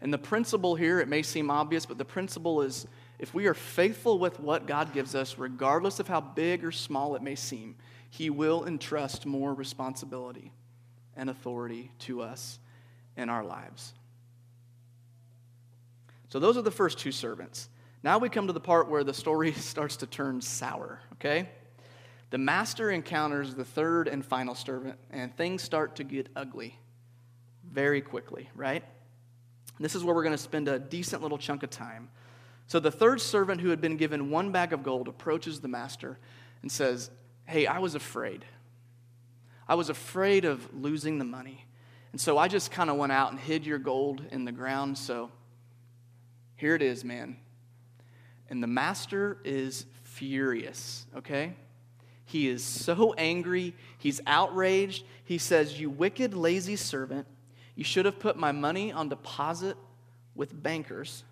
And 0.02 0.14
the 0.14 0.18
principle 0.18 0.76
here, 0.76 1.00
it 1.00 1.08
may 1.08 1.22
seem 1.22 1.52
obvious, 1.52 1.86
but 1.86 1.98
the 1.98 2.06
principle 2.06 2.62
is 2.62 2.88
if 3.20 3.34
we 3.34 3.48
are 3.48 3.54
faithful 3.54 4.18
with 4.18 4.40
what 4.40 4.66
God 4.66 4.94
gives 4.94 5.14
us, 5.14 5.38
regardless 5.38 6.00
of 6.00 6.08
how 6.08 6.22
big 6.22 6.64
or 6.64 6.72
small 6.72 7.16
it 7.16 7.22
may 7.22 7.36
seem, 7.36 7.76
He 8.10 8.30
will 8.30 8.66
entrust 8.66 9.26
more 9.26 9.54
responsibility 9.54 10.54
and 11.18 11.30
authority 11.30 11.92
to 12.00 12.22
us 12.22 12.60
in 13.18 13.30
our 13.30 13.44
lives. 13.44 13.94
So, 16.30 16.40
those 16.40 16.58
are 16.58 16.62
the 16.62 16.72
first 16.72 16.98
two 16.98 17.12
servants. 17.12 17.70
Now 18.04 18.18
we 18.18 18.30
come 18.30 18.48
to 18.48 18.54
the 18.54 18.60
part 18.60 18.90
where 18.90 19.04
the 19.04 19.14
story 19.14 19.52
starts 19.54 19.98
to 19.98 20.08
turn 20.08 20.42
sour, 20.42 21.02
okay? 21.14 21.50
The 22.30 22.38
master 22.38 22.92
encounters 22.92 23.56
the 23.56 23.66
third 23.66 24.08
and 24.08 24.26
final 24.26 24.56
servant, 24.56 24.98
and 25.12 25.36
things 25.36 25.64
start 25.64 25.96
to 25.98 26.04
get 26.04 26.30
ugly 26.36 26.80
very 27.70 28.02
quickly, 28.02 28.50
right? 28.56 28.84
This 29.80 29.96
is 29.96 30.04
where 30.04 30.14
we're 30.14 30.24
going 30.24 30.36
to 30.36 30.38
spend 30.38 30.68
a 30.68 30.78
decent 30.78 31.22
little 31.22 31.38
chunk 31.38 31.64
of 31.64 31.70
time. 31.70 32.10
So 32.68 32.80
the 32.80 32.92
third 32.92 33.22
servant 33.22 33.62
who 33.62 33.70
had 33.70 33.82
been 33.82 33.98
given 33.98 34.30
one 34.30 34.52
bag 34.52 34.74
of 34.74 34.84
gold 34.84 35.08
approaches 35.08 35.60
the 35.60 35.68
master 35.68 36.20
and 36.62 36.72
says, 36.72 37.10
Hey, 37.46 37.66
I 37.66 37.80
was 37.80 37.96
afraid. 37.96 38.46
I 39.68 39.76
was 39.76 39.90
afraid 39.90 40.46
of 40.46 40.72
losing 40.74 41.18
the 41.18 41.26
money. 41.26 41.66
And 42.12 42.22
so 42.22 42.38
I 42.38 42.48
just 42.48 42.72
kind 42.72 42.90
of 42.90 42.98
went 42.98 43.12
out 43.12 43.32
and 43.32 43.40
hid 43.40 43.66
your 43.66 43.80
gold 43.80 44.24
in 44.32 44.46
the 44.46 44.52
ground. 44.52 44.98
So 44.98 45.32
here 46.56 46.76
it 46.76 46.82
is, 46.82 47.04
man. 47.04 47.38
And 48.50 48.64
the 48.64 48.68
master 48.68 49.38
is 49.44 49.86
furious, 50.04 51.06
okay? 51.16 51.54
He 52.26 52.48
is 52.48 52.64
so 52.64 53.14
angry. 53.18 53.74
He's 53.98 54.22
outraged. 54.28 55.06
He 55.24 55.38
says, 55.38 55.80
You 55.80 55.90
wicked, 55.90 56.34
lazy 56.34 56.76
servant. 56.76 57.28
You 57.76 57.84
should 57.84 58.06
have 58.06 58.20
put 58.20 58.36
my 58.36 58.52
money 58.52 58.92
on 58.92 59.10
deposit 59.10 59.78
with 60.36 60.62
bankers 60.62 61.24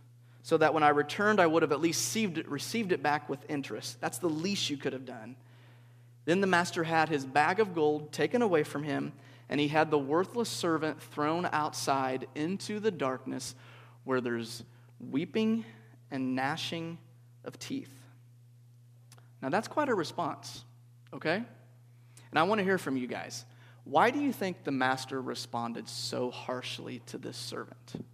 so 0.44 0.58
that 0.58 0.74
when 0.74 0.82
I 0.82 0.90
returned, 0.90 1.42
I 1.42 1.46
would 1.46 1.62
have 1.62 1.72
at 1.74 1.82
least 1.82 2.16
received 2.48 2.92
it, 2.92 3.04
back 3.04 3.28
with 3.28 3.40
interest. 3.50 4.00
That's 4.00 4.18
the 4.20 4.30
least 4.30 4.70
you 4.70 4.78
could 4.78 4.94
have 4.94 5.06
done. 5.06 5.36
Then 6.26 6.40
the 6.42 6.48
master 6.48 6.84
had 6.86 7.10
his 7.10 7.26
bag 7.26 7.60
of 7.60 7.76
gold 7.76 8.12
taken 8.12 8.42
away 8.42 8.64
from 8.64 8.84
him, 8.84 9.14
and 9.50 9.60
he 9.60 9.68
had 9.68 9.92
the 9.92 10.00
worthless 10.00 10.50
servant 10.50 11.02
thrown 11.02 11.50
outside 11.52 12.28
into 12.34 12.80
the 12.80 12.92
darkness 12.92 13.56
where 14.04 14.22
there's 14.22 14.64
weeping 15.00 15.66
and 16.12 16.34
gnashing 16.34 16.98
of 17.48 17.58
teeth. 17.58 17.94
Now, 19.42 19.50
that's 19.50 19.68
quite 19.68 19.90
a 19.90 19.96
response, 19.96 20.64
okay? 21.14 21.44
And 22.32 22.40
I 22.40 22.44
want 22.44 22.60
to 22.60 22.66
hear 22.66 22.78
from 22.78 22.98
you 22.98 23.08
guys. 23.08 23.46
Why 23.84 24.12
do 24.12 24.20
you 24.20 24.34
think 24.34 24.64
the 24.64 24.72
master 24.72 25.22
responded 25.22 25.88
so 25.88 26.30
harshly 26.30 27.02
to 27.08 27.18
this 27.18 27.38
servant? 27.38 28.06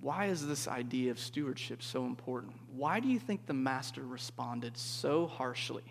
Why 0.00 0.26
is 0.26 0.46
this 0.46 0.68
idea 0.68 1.10
of 1.10 1.18
stewardship 1.18 1.82
so 1.82 2.04
important? 2.04 2.54
Why 2.72 3.00
do 3.00 3.08
you 3.08 3.18
think 3.18 3.46
the 3.46 3.54
master 3.54 4.02
responded 4.02 4.76
so 4.76 5.26
harshly 5.26 5.84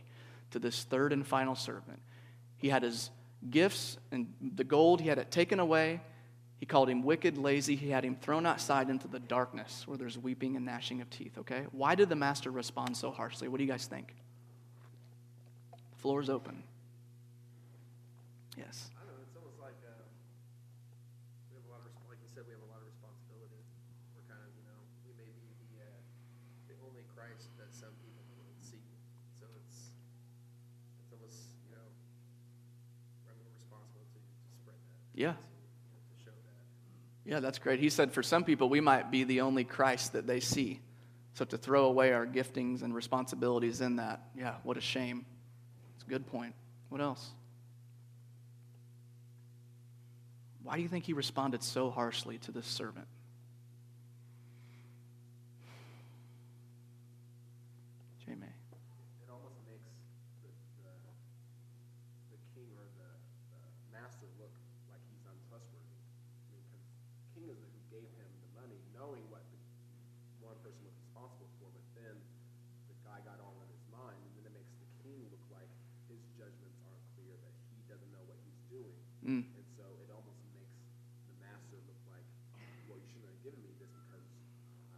to 0.52 0.60
this 0.60 0.84
third 0.84 1.14
and 1.14 1.26
final 1.26 1.56
servant? 1.56 2.00
He 2.58 2.70
had 2.70 2.84
his 2.84 3.12
gifts 3.50 3.98
and 4.12 4.34
the 4.42 4.64
gold, 4.64 5.02
he 5.02 5.08
had 5.08 5.18
it 5.18 5.32
taken 5.32 5.60
away. 5.60 6.02
He 6.58 6.66
called 6.66 6.90
him 6.90 7.04
wicked, 7.04 7.38
lazy. 7.38 7.76
He 7.76 7.90
had 7.90 8.04
him 8.06 8.16
thrown 8.16 8.46
outside 8.46 8.90
into 8.90 9.08
the 9.08 9.20
darkness 9.20 9.84
where 9.88 9.98
there's 9.98 10.18
weeping 10.18 10.56
and 10.56 10.66
gnashing 10.66 11.02
of 11.02 11.10
teeth, 11.10 11.38
okay? 11.38 11.66
Why 11.72 11.96
did 11.96 12.10
the 12.10 12.16
master 12.16 12.50
respond 12.50 12.96
so 12.96 13.12
harshly? 13.12 13.48
What 13.50 13.58
do 13.58 13.64
you 13.64 13.70
guys 13.70 13.86
think? 13.86 14.16
The 15.92 15.98
floor 15.98 16.22
is 16.22 16.30
open. 16.30 16.64
Yes. 18.58 18.90
I 18.96 19.04
don't 19.04 19.12
know. 19.12 19.20
It's 19.28 19.36
almost 19.36 19.60
like 19.60 19.76
uh, 19.84 19.92
we 21.52 21.60
have 21.60 21.68
a 21.68 21.72
lot 21.76 21.84
of, 21.84 21.92
like 22.08 22.24
you 22.24 22.32
said, 22.32 22.48
we 22.48 22.56
have 22.56 22.64
a 22.64 22.72
lot 22.72 22.80
of 22.80 22.88
responsibility. 22.88 23.60
We're 24.16 24.24
kind 24.32 24.40
of, 24.40 24.48
you 24.56 24.64
know, 24.64 24.80
we 25.04 25.12
may 25.20 25.28
be 25.28 25.52
the 25.60 25.84
uh, 25.84 26.00
the 26.72 26.80
only 26.88 27.04
Christ 27.12 27.52
that 27.60 27.76
some 27.76 27.92
people 28.00 28.24
can 28.32 28.48
see. 28.64 28.80
So 29.36 29.44
it's 29.60 29.92
it's 31.04 31.12
almost, 31.12 31.52
you 31.68 31.76
know, 31.76 31.84
we're 33.28 33.36
responsible 33.60 34.08
to, 34.08 34.20
to 34.24 34.50
spread 34.56 34.80
that. 34.88 35.04
Yeah. 35.20 35.36
To, 35.36 35.44
you 35.44 35.92
know, 35.92 36.00
to 36.00 36.16
show 36.24 36.32
that. 36.48 36.64
Yeah, 37.26 37.40
that's 37.40 37.58
great. 37.58 37.80
He 37.80 37.90
said 37.90 38.12
for 38.14 38.22
some 38.22 38.44
people, 38.44 38.70
we 38.70 38.82
might 38.82 39.10
be 39.10 39.24
the 39.24 39.42
only 39.42 39.64
Christ 39.64 40.14
that 40.14 40.28
they 40.28 40.40
see. 40.40 40.80
So 41.34 41.44
to 41.44 41.58
throw 41.58 41.86
away 41.86 42.14
our 42.14 42.26
giftings 42.26 42.84
and 42.84 42.94
responsibilities 42.94 43.82
in 43.82 43.96
that, 43.98 44.22
yeah, 44.38 44.56
what 44.64 44.78
a 44.78 44.82
shame. 44.82 45.26
It's 45.96 46.06
a 46.06 46.08
good 46.08 46.28
point. 46.28 46.54
What 46.90 47.02
else? 47.02 47.32
Why 50.64 50.78
do 50.78 50.82
you 50.82 50.88
think 50.88 51.06
he 51.06 51.14
responded 51.14 51.62
so 51.64 51.90
harshly 51.90 52.38
to 52.40 52.52
this 52.52 52.68
servant? 52.68 53.08
Jamie. 58.26 58.50
It 58.50 59.30
almost 59.30 59.62
makes 59.70 59.86
the, 60.42 60.50
the, 60.82 60.90
the 62.34 62.40
king 62.58 62.74
or 62.74 62.90
the, 62.98 63.10
the 63.54 63.94
master 63.94 64.26
look 64.42 64.50
like 64.90 65.06
he's 65.06 65.22
untrustworthy. 65.30 65.94
I 65.94 66.50
mean, 66.50 66.66
because 66.66 66.82
king 67.38 67.46
is 67.54 67.62
the 67.62 67.70
who 67.70 68.02
gave 68.02 68.10
him 68.18 68.30
the 68.42 68.52
money, 68.58 68.82
knowing 68.98 69.22
what 69.30 69.46
the 69.54 69.62
one 70.42 70.58
person 70.66 70.82
was 70.82 70.98
responsible 70.98 71.46
for, 71.62 71.70
but 71.70 71.86
then 71.94 72.18
the 72.90 72.98
guy 73.06 73.22
got 73.22 73.38
all 73.38 73.54
in 73.62 73.70
his 73.70 73.86
mind, 73.94 74.18
and 74.18 74.34
then 74.42 74.50
it 74.50 74.58
makes 74.58 74.74
the 74.82 74.90
king 75.06 75.22
look 75.30 75.46
like 75.54 75.70
his 76.10 76.18
judgments 76.34 76.82
aren't 76.82 77.06
clear, 77.14 77.38
that 77.38 77.54
he 77.78 77.86
doesn't 77.86 78.10
know 78.10 78.26
what 78.26 78.42
he's 78.42 78.62
doing. 78.74 78.98
Mm. 79.22 79.46
And 79.46 79.66
so 79.78 79.86
it 80.02 80.10
almost 80.10 80.42
makes 80.58 80.74
the 81.30 81.36
master 81.46 81.78
look 81.86 82.02
like, 82.10 82.26
well, 82.90 82.98
you 82.98 83.06
shouldn't 83.14 83.30
have 83.30 83.42
given 83.46 83.62
me 83.62 83.74
this 83.78 83.94
because 83.94 84.26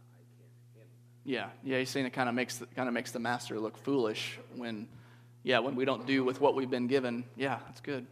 I 0.00 0.24
can't 0.40 0.52
handle 0.72 0.88
that. 0.88 0.88
Yeah, 1.28 1.50
yeah, 1.62 1.78
he's 1.78 1.90
saying 1.90 2.06
it 2.06 2.14
kind 2.14 2.30
of 2.30 2.34
makes 2.34 2.62
kind 2.74 2.88
of 2.88 2.94
makes 2.94 3.10
the 3.12 3.18
master 3.18 3.60
look 3.60 3.76
foolish 3.76 4.38
when, 4.56 4.88
yeah, 5.42 5.58
when 5.58 5.74
we 5.76 5.84
don't 5.84 6.06
do 6.06 6.24
with 6.24 6.40
what 6.40 6.54
we've 6.54 6.70
been 6.70 6.86
given. 6.86 7.22
Yeah, 7.36 7.58
that's 7.66 7.82
good. 7.82 8.06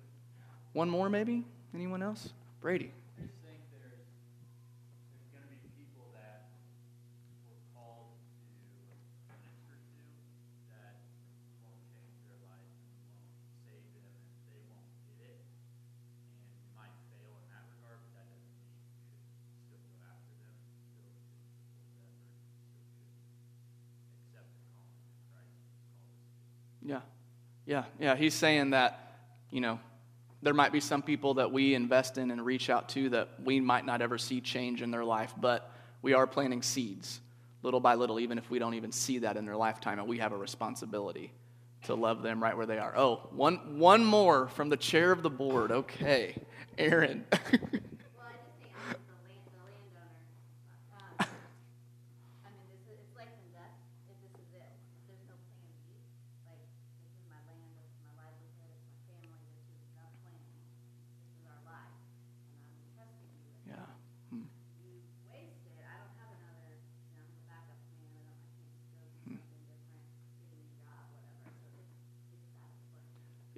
One 0.74 0.90
more, 0.90 1.08
maybe. 1.08 1.42
Anyone 1.74 2.02
else? 2.02 2.28
Brady. 2.60 2.92
I 3.16 3.22
just 3.24 3.32
think 3.40 3.56
there's, 3.72 4.04
there's 5.16 5.32
going 5.32 5.48
to 5.48 5.48
be 5.48 5.56
people 5.80 6.12
that 6.12 6.44
we're 7.48 7.64
called 7.72 8.12
to 8.20 9.32
minister 9.32 9.80
to 9.80 9.96
that 10.76 11.00
won't 11.64 11.80
change 11.88 12.20
their 12.28 12.36
life 12.44 12.68
and 12.68 13.00
won't 13.00 13.48
save 13.64 13.80
them 13.96 14.12
and 14.12 14.44
they 14.52 14.60
won't 14.68 14.92
get 15.08 15.24
it. 15.24 15.40
And 15.40 16.52
we 16.52 16.68
might 16.76 16.92
fail 17.16 17.32
in 17.32 17.48
that 17.48 17.64
regard, 17.80 17.96
but 17.96 18.12
that 18.12 18.28
doesn't 18.28 18.52
mean 18.52 18.68
we 18.76 18.84
should 18.84 19.64
still 19.64 19.80
go 19.88 20.04
after 20.04 20.36
them, 20.36 20.52
still 20.84 21.16
should 21.16 21.32
support 21.32 21.96
that 22.04 22.12
person, 22.12 22.28
still 22.68 23.88
should 23.96 24.12
accept 24.20 24.52
the 24.52 24.60
calling 24.68 25.00
that 25.00 25.16
Christ 25.32 25.56
has 25.56 25.72
called 25.80 26.20
us 26.20 26.44
to. 26.75 26.75
Yeah, 26.86 27.00
yeah, 27.66 27.84
yeah. 27.98 28.14
He's 28.14 28.34
saying 28.34 28.70
that, 28.70 29.18
you 29.50 29.60
know, 29.60 29.80
there 30.42 30.54
might 30.54 30.70
be 30.72 30.80
some 30.80 31.02
people 31.02 31.34
that 31.34 31.50
we 31.50 31.74
invest 31.74 32.16
in 32.16 32.30
and 32.30 32.44
reach 32.44 32.70
out 32.70 32.88
to 32.90 33.08
that 33.10 33.30
we 33.42 33.58
might 33.60 33.84
not 33.84 34.00
ever 34.00 34.18
see 34.18 34.40
change 34.40 34.82
in 34.82 34.90
their 34.92 35.04
life, 35.04 35.34
but 35.40 35.72
we 36.02 36.12
are 36.14 36.26
planting 36.26 36.62
seeds 36.62 37.20
little 37.62 37.80
by 37.80 37.94
little, 37.94 38.20
even 38.20 38.38
if 38.38 38.48
we 38.48 38.60
don't 38.60 38.74
even 38.74 38.92
see 38.92 39.18
that 39.18 39.36
in 39.36 39.44
their 39.44 39.56
lifetime, 39.56 39.98
and 39.98 40.06
we 40.06 40.18
have 40.18 40.32
a 40.32 40.36
responsibility 40.36 41.32
to 41.82 41.94
love 41.94 42.22
them 42.22 42.40
right 42.40 42.56
where 42.56 42.66
they 42.66 42.78
are. 42.78 42.94
Oh, 42.96 43.28
one, 43.32 43.78
one 43.78 44.04
more 44.04 44.46
from 44.48 44.68
the 44.68 44.76
chair 44.76 45.10
of 45.10 45.22
the 45.24 45.30
board. 45.30 45.72
Okay, 45.72 46.36
Aaron. 46.78 47.24
Well, 48.14 48.26
I 48.30 48.38
just 48.38 48.54
think 48.62 48.70
I'm 48.78 49.02
the 49.02 49.18
land, 49.26 49.42
the 49.50 49.58
landowner. 49.66 50.08
Um, 50.94 51.26
I 52.46 52.48
mean, 52.54 52.66
this 52.70 52.80
is, 52.86 53.02
it's 53.02 53.14
life 53.18 53.34
and 53.34 53.50
death, 53.50 53.74
if 54.06 54.18
this 54.22 54.34
is 54.38 54.50
it. 54.54 54.70
There's 55.10 55.26
no 55.26 55.34
plan 55.50 55.66
B. 55.84 55.90
Like, 56.46 56.62
this 57.02 57.14
is 57.18 57.26
my 57.26 57.38
land, 57.50 57.66
this 57.74 57.90
is 57.90 57.98
my 58.06 58.14
livelihood, 58.14 58.70
it's 58.78 58.94
my 58.94 59.10
family, 59.10 59.50
this 59.58 59.74
is 59.74 59.90
God's 59.94 60.14
plan. 60.22 60.38
This 61.26 61.34
is 61.34 61.44
our 61.50 61.62
life, 61.66 61.98
and 62.46 62.62
I'm 62.62 62.86
trusting 62.94 63.26
you. 63.30 63.42
with 63.42 63.74
it. 63.74 63.74
yeah. 63.74 63.90
You 64.82 65.02
waste 65.30 65.66
it, 65.70 65.82
I 65.86 65.94
don't 66.02 66.14
have 66.18 66.30
another, 66.34 66.72
you 66.78 67.18
know, 67.20 67.26
backup 67.46 67.78
plan, 67.94 68.10
I 68.16 68.22
don't, 68.26 68.42
I 68.42 69.06
can't 69.26 69.42
just 69.44 69.64
go 69.66 69.74
do 69.86 69.98
something 70.02 70.26
different, 70.26 70.40
get 70.40 70.50
a 70.50 70.58
new 70.58 70.72
job, 70.82 71.04
whatever. 71.14 71.50
So 71.62 71.68
it's, 71.78 71.94
it's 72.34 72.48
God's 72.58 72.80
plan. 72.90 73.06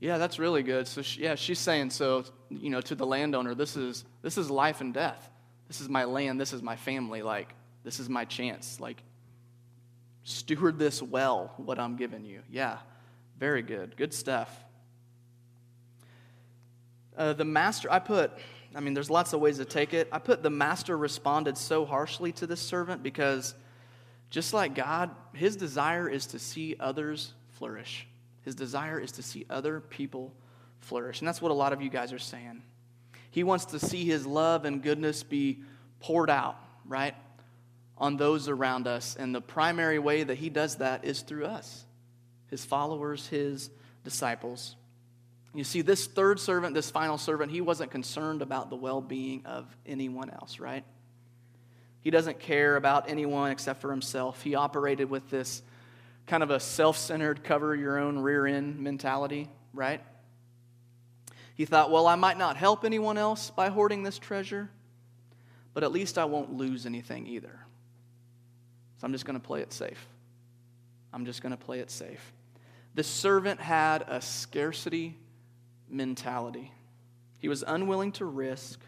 Yeah, 0.01 0.19
that's 0.19 0.39
really 0.39 0.63
good. 0.63 0.87
So 0.87 1.03
she, 1.03 1.23
yeah, 1.23 1.35
she's 1.35 1.59
saying 1.59 1.91
so. 1.91 2.25
You 2.51 2.71
know, 2.71 2.81
to 2.81 2.95
the 2.95 3.07
landowner, 3.07 3.55
this 3.55 3.77
is 3.77 4.05
this 4.23 4.39
is 4.39 4.51
life 4.51 4.81
and 4.81 4.95
death. 4.95 5.31
This 5.67 5.81
is 5.81 5.89
my 5.89 6.05
land. 6.05 6.41
This 6.41 6.53
is 6.53 6.63
my 6.63 6.77
family. 6.77 7.23
Like 7.23 7.53
this 7.85 7.99
is 7.99 8.09
my 8.09 8.25
chance. 8.25 8.81
Like 8.81 9.03
steward 10.23 10.79
this 10.79 11.03
well. 11.03 11.53
What 11.57 11.79
I'm 11.79 11.97
giving 11.97 12.25
you. 12.25 12.43
Yeah, 12.51 12.79
very 13.39 13.63
good. 13.63 13.97
Good 13.97 14.15
stuff. 14.15 14.65
Uh, 17.17 17.33
the 17.33 17.45
master, 17.45 17.91
I 17.91 17.99
put. 17.99 18.31
I 18.77 18.81
mean, 18.81 18.95
there's 18.95 19.11
lots 19.11 19.33
of 19.33 19.41
ways 19.41 19.59
to 19.59 19.65
take 19.65 19.93
it. 19.93 20.09
I 20.13 20.21
put 20.21 20.43
the 20.45 20.51
master 20.51 20.97
responded 20.97 21.59
so 21.59 21.85
harshly 21.85 22.31
to 22.33 22.47
this 22.47 22.61
servant 22.61 23.03
because, 23.03 23.55
just 24.31 24.55
like 24.55 24.75
God, 24.77 25.11
his 25.33 25.57
desire 25.57 26.09
is 26.09 26.27
to 26.27 26.39
see 26.39 26.77
others 26.79 27.33
flourish. 27.49 28.07
His 28.49 28.55
desire 28.55 28.99
is 28.99 29.13
to 29.13 29.23
see 29.23 29.45
other 29.51 29.79
people 29.79 30.33
flourish. 30.81 31.21
And 31.21 31.29
that's 31.29 31.43
what 31.43 31.51
a 31.51 31.55
lot 31.55 31.75
of 31.75 31.83
you 31.83 31.91
guys 31.91 32.15
are 32.15 32.19
saying. 32.19 32.63
He 33.31 33.45
wants 33.45 33.67
to 33.67 33.79
see 33.79 34.07
his 34.07 34.25
love 34.25 34.65
and 34.65 34.83
goodness 34.83 35.23
be 35.23 35.59
poured 36.01 36.31
out, 36.31 36.57
right, 36.87 37.15
on 37.99 38.17
those 38.17 38.49
around 38.49 38.87
us. 38.87 39.17
And 39.17 39.35
the 39.35 39.43
primary 39.43 39.99
way 39.99 40.23
that 40.23 40.37
he 40.37 40.49
does 40.49 40.77
that 40.77 41.05
is 41.05 41.21
through 41.21 41.45
us, 41.45 41.85
his 42.47 42.65
followers, 42.65 43.27
his 43.27 43.69
disciples. 44.03 44.77
You 45.55 45.63
see, 45.63 45.83
this 45.83 46.07
third 46.07 46.41
servant, 46.41 46.73
this 46.73 46.91
final 46.91 47.19
servant, 47.19 47.53
he 47.53 47.61
wasn't 47.61 47.91
concerned 47.91 48.41
about 48.41 48.71
the 48.71 48.77
well 48.77 49.03
being 49.03 49.45
of 49.45 49.67
anyone 49.85 50.31
else, 50.31 50.59
right? 50.59 50.85
He 52.01 52.11
doesn't 52.11 52.41
care 52.41 52.77
about 52.77 53.11
anyone 53.11 53.51
except 53.51 53.83
for 53.83 53.91
himself. 53.91 54.41
He 54.41 54.55
operated 54.55 55.11
with 55.11 55.29
this 55.29 55.61
kind 56.29 56.43
of 56.43 56.51
a 56.51 56.61
self 56.61 56.97
centered, 56.97 57.43
cover 57.43 57.75
your 57.75 57.99
own 57.99 58.19
rear 58.19 58.47
end 58.47 58.79
mentality, 58.79 59.49
right? 59.73 60.01
He 61.55 61.65
thought, 61.65 61.91
well, 61.91 62.07
I 62.07 62.15
might 62.15 62.39
not 62.39 62.57
help 62.57 62.85
anyone 62.85 63.19
else 63.19 63.51
by 63.51 63.69
hoarding 63.69 64.05
this 64.05 64.19
treasure, 64.19 64.71
but 65.75 65.83
at 65.83 65.91
least 65.91 66.17
I 66.17 66.27
won't 66.27 66.53
lose 66.53 66.87
anything 66.87 67.27
either. 67.27 67.59
So 68.99 69.07
I'm 69.07 69.13
just 69.13 69.25
going 69.25 69.41
to 69.41 69.45
play 69.45 69.61
it 69.61 69.73
safe. 69.73 70.07
I'm 71.13 71.25
just 71.25 71.43
going 71.43 71.51
to 71.51 71.57
play 71.57 71.81
it 71.81 71.91
safe. 71.91 72.33
The 72.95 73.03
servant 73.03 73.61
had 73.61 74.05
a 74.07 74.21
scarcity 74.21 75.17
mentality. 75.89 76.73
He 77.39 77.49
was 77.49 77.65
unwilling 77.67 78.13
to 78.13 78.25
risk, 78.25 78.81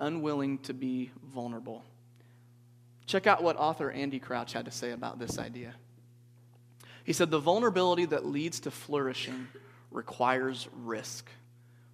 unwilling 0.00 0.58
to 0.60 0.74
be 0.74 1.10
vulnerable. 1.32 1.84
Check 3.06 3.26
out 3.26 3.42
what 3.42 3.56
author 3.56 3.90
Andy 3.90 4.18
Crouch 4.18 4.52
had 4.52 4.64
to 4.64 4.70
say 4.70 4.90
about 4.90 5.18
this 5.18 5.38
idea. 5.38 5.74
He 7.08 7.14
said, 7.14 7.30
The 7.30 7.38
vulnerability 7.38 8.04
that 8.04 8.26
leads 8.26 8.60
to 8.60 8.70
flourishing 8.70 9.48
requires 9.90 10.68
risk, 10.84 11.26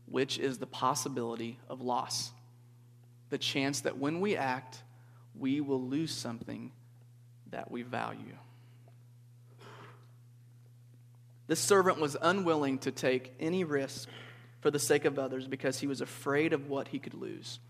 which 0.07 0.41
is 0.41 0.59
the 0.59 0.67
possibility 0.67 1.57
of 1.69 1.81
loss. 1.81 2.33
The 3.31 3.39
chance 3.39 3.83
that 3.83 3.97
when 3.97 4.21
we 4.21 4.35
act, 4.35 4.83
we 5.39 5.61
will 5.61 5.81
lose 5.81 6.11
something 6.11 6.73
that 7.53 7.71
we 7.71 7.83
value. 7.83 8.37
This 11.47 11.61
servant 11.61 12.01
was 12.01 12.17
unwilling 12.21 12.79
to 12.79 12.91
take 12.91 13.35
any 13.39 13.63
risk 13.63 14.09
for 14.63 14.73
the 14.73 14.81
sake 14.81 15.05
of 15.05 15.17
others 15.17 15.47
because 15.47 15.79
he 15.79 15.87
was 15.87 16.01
afraid 16.01 16.53
of 16.53 16.69
what 16.69 16.89
he 16.89 16.99
could 16.99 17.15
lose. 17.15 17.61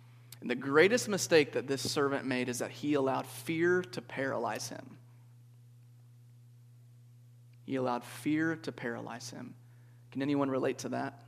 And 0.40 0.48
the 0.48 0.54
greatest 0.54 1.10
mistake 1.10 1.52
that 1.52 1.66
this 1.66 1.90
servant 1.90 2.24
made 2.24 2.48
is 2.48 2.60
that 2.60 2.70
he 2.70 2.94
allowed 2.94 3.26
fear 3.26 3.82
to 3.82 4.00
paralyze 4.00 4.70
him. 4.70 4.96
He 7.64 7.76
allowed 7.76 8.04
fear 8.04 8.56
to 8.56 8.72
paralyze 8.72 9.30
him. 9.30 9.54
Can 10.12 10.22
anyone 10.22 10.50
relate 10.50 10.78
to 10.78 10.90
that? 10.90 11.18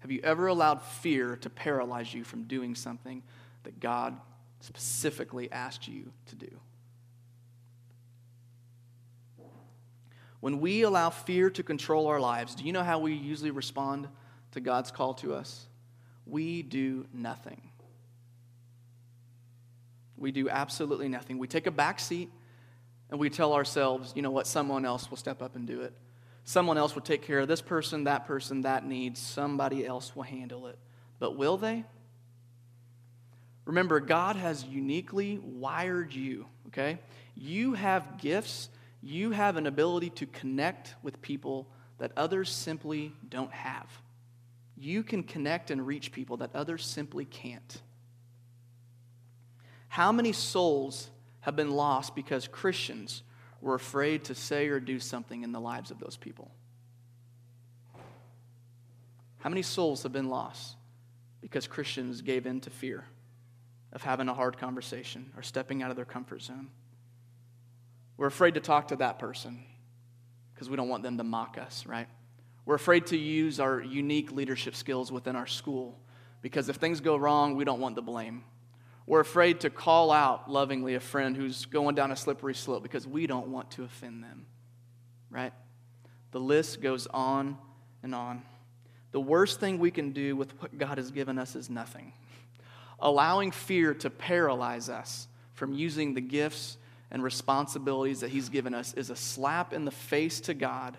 Have 0.00 0.10
you 0.10 0.20
ever 0.22 0.46
allowed 0.46 0.82
fear 0.82 1.36
to 1.36 1.50
paralyze 1.50 2.14
you 2.14 2.22
from 2.22 2.44
doing 2.44 2.74
something 2.74 3.22
that 3.64 3.80
God 3.80 4.16
specifically 4.60 5.50
asked 5.50 5.88
you 5.88 6.12
to 6.26 6.36
do? 6.36 6.60
When 10.40 10.60
we 10.60 10.82
allow 10.82 11.10
fear 11.10 11.50
to 11.50 11.62
control 11.62 12.06
our 12.06 12.20
lives, 12.20 12.54
do 12.54 12.64
you 12.64 12.72
know 12.72 12.84
how 12.84 13.00
we 13.00 13.14
usually 13.14 13.50
respond 13.50 14.06
to 14.52 14.60
God's 14.60 14.92
call 14.92 15.14
to 15.14 15.34
us? 15.34 15.66
We 16.24 16.62
do 16.62 17.06
nothing. 17.12 17.60
We 20.16 20.30
do 20.30 20.48
absolutely 20.48 21.08
nothing. 21.08 21.38
We 21.38 21.48
take 21.48 21.66
a 21.66 21.70
back 21.70 21.98
seat 21.98 22.30
and 23.10 23.20
we 23.20 23.30
tell 23.30 23.52
ourselves, 23.52 24.12
you 24.16 24.22
know 24.22 24.30
what, 24.30 24.46
someone 24.46 24.84
else 24.84 25.10
will 25.10 25.16
step 25.16 25.42
up 25.42 25.56
and 25.56 25.66
do 25.66 25.82
it. 25.82 25.92
Someone 26.44 26.78
else 26.78 26.94
will 26.94 27.02
take 27.02 27.22
care 27.22 27.40
of 27.40 27.48
this 27.48 27.60
person, 27.60 28.04
that 28.04 28.26
person, 28.26 28.62
that 28.62 28.86
needs. 28.86 29.20
Somebody 29.20 29.86
else 29.86 30.14
will 30.14 30.22
handle 30.22 30.66
it. 30.68 30.78
But 31.18 31.36
will 31.36 31.56
they? 31.56 31.84
Remember, 33.64 33.98
God 33.98 34.36
has 34.36 34.64
uniquely 34.64 35.38
wired 35.42 36.12
you, 36.12 36.46
okay? 36.68 36.98
You 37.34 37.74
have 37.74 38.18
gifts, 38.18 38.68
you 39.02 39.32
have 39.32 39.56
an 39.56 39.66
ability 39.66 40.10
to 40.10 40.26
connect 40.26 40.94
with 41.02 41.20
people 41.20 41.66
that 41.98 42.12
others 42.16 42.50
simply 42.50 43.12
don't 43.28 43.52
have. 43.52 43.90
You 44.76 45.02
can 45.02 45.22
connect 45.22 45.70
and 45.70 45.84
reach 45.84 46.12
people 46.12 46.36
that 46.38 46.50
others 46.54 46.84
simply 46.84 47.24
can't. 47.24 47.80
How 49.88 50.12
many 50.12 50.32
souls 50.32 51.10
have 51.46 51.54
been 51.54 51.70
lost 51.70 52.16
because 52.16 52.48
Christians 52.48 53.22
were 53.60 53.76
afraid 53.76 54.24
to 54.24 54.34
say 54.34 54.66
or 54.66 54.80
do 54.80 54.98
something 54.98 55.44
in 55.44 55.52
the 55.52 55.60
lives 55.60 55.92
of 55.92 56.00
those 56.00 56.16
people? 56.16 56.50
How 59.38 59.48
many 59.48 59.62
souls 59.62 60.02
have 60.02 60.12
been 60.12 60.28
lost 60.28 60.74
because 61.40 61.68
Christians 61.68 62.20
gave 62.20 62.46
in 62.46 62.60
to 62.62 62.70
fear 62.70 63.04
of 63.92 64.02
having 64.02 64.28
a 64.28 64.34
hard 64.34 64.58
conversation 64.58 65.30
or 65.36 65.42
stepping 65.44 65.84
out 65.84 65.90
of 65.90 65.96
their 65.96 66.04
comfort 66.04 66.42
zone? 66.42 66.68
We're 68.16 68.26
afraid 68.26 68.54
to 68.54 68.60
talk 68.60 68.88
to 68.88 68.96
that 68.96 69.20
person 69.20 69.62
because 70.52 70.68
we 70.68 70.74
don't 70.74 70.88
want 70.88 71.04
them 71.04 71.16
to 71.16 71.24
mock 71.24 71.58
us, 71.58 71.86
right? 71.86 72.08
We're 72.64 72.74
afraid 72.74 73.06
to 73.06 73.16
use 73.16 73.60
our 73.60 73.80
unique 73.80 74.32
leadership 74.32 74.74
skills 74.74 75.12
within 75.12 75.36
our 75.36 75.46
school 75.46 75.96
because 76.42 76.68
if 76.68 76.74
things 76.74 77.00
go 77.00 77.16
wrong, 77.16 77.54
we 77.54 77.64
don't 77.64 77.78
want 77.78 77.94
the 77.94 78.02
blame. 78.02 78.42
We're 79.06 79.20
afraid 79.20 79.60
to 79.60 79.70
call 79.70 80.10
out 80.10 80.50
lovingly 80.50 80.94
a 80.94 81.00
friend 81.00 81.36
who's 81.36 81.66
going 81.66 81.94
down 81.94 82.10
a 82.10 82.16
slippery 82.16 82.54
slope 82.54 82.82
because 82.82 83.06
we 83.06 83.26
don't 83.26 83.48
want 83.48 83.70
to 83.72 83.84
offend 83.84 84.24
them, 84.24 84.46
right? 85.30 85.52
The 86.32 86.40
list 86.40 86.82
goes 86.82 87.06
on 87.06 87.56
and 88.02 88.14
on. 88.14 88.42
The 89.12 89.20
worst 89.20 89.60
thing 89.60 89.78
we 89.78 89.92
can 89.92 90.10
do 90.10 90.34
with 90.34 90.60
what 90.60 90.76
God 90.76 90.98
has 90.98 91.12
given 91.12 91.38
us 91.38 91.54
is 91.54 91.70
nothing. 91.70 92.12
Allowing 92.98 93.52
fear 93.52 93.94
to 93.94 94.10
paralyze 94.10 94.88
us 94.88 95.28
from 95.54 95.72
using 95.72 96.14
the 96.14 96.20
gifts 96.20 96.76
and 97.10 97.22
responsibilities 97.22 98.20
that 98.20 98.30
He's 98.30 98.48
given 98.48 98.74
us 98.74 98.92
is 98.94 99.10
a 99.10 99.16
slap 99.16 99.72
in 99.72 99.84
the 99.84 99.90
face 99.92 100.40
to 100.40 100.54
God. 100.54 100.98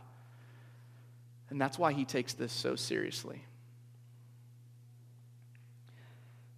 And 1.50 1.60
that's 1.60 1.78
why 1.78 1.92
He 1.92 2.06
takes 2.06 2.34
this 2.34 2.54
so 2.54 2.76
seriously. 2.76 3.44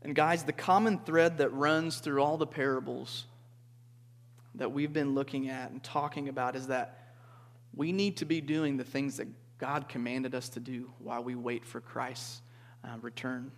And, 0.01 0.15
guys, 0.15 0.43
the 0.43 0.53
common 0.53 0.99
thread 0.99 1.39
that 1.39 1.49
runs 1.49 1.99
through 1.99 2.21
all 2.21 2.37
the 2.37 2.47
parables 2.47 3.25
that 4.55 4.71
we've 4.71 4.93
been 4.93 5.13
looking 5.13 5.49
at 5.49 5.71
and 5.71 5.83
talking 5.83 6.29
about 6.29 6.55
is 6.55 6.67
that 6.67 7.13
we 7.75 7.91
need 7.91 8.17
to 8.17 8.25
be 8.25 8.41
doing 8.41 8.77
the 8.77 8.83
things 8.83 9.17
that 9.17 9.27
God 9.57 9.89
commanded 9.89 10.33
us 10.33 10.49
to 10.49 10.59
do 10.59 10.91
while 10.99 11.23
we 11.23 11.35
wait 11.35 11.65
for 11.65 11.81
Christ's 11.81 12.41
uh, 12.83 12.97
return. 13.01 13.51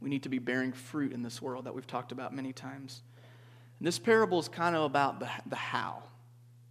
We 0.00 0.08
need 0.10 0.24
to 0.24 0.28
be 0.28 0.38
bearing 0.38 0.72
fruit 0.72 1.12
in 1.12 1.22
this 1.22 1.40
world 1.40 1.64
that 1.64 1.74
we've 1.74 1.86
talked 1.86 2.12
about 2.12 2.34
many 2.34 2.52
times. 2.52 3.02
And 3.78 3.86
this 3.86 3.98
parable 3.98 4.38
is 4.38 4.48
kind 4.48 4.74
of 4.74 4.82
about 4.82 5.20
the, 5.20 5.28
the 5.46 5.56
how. 5.56 6.02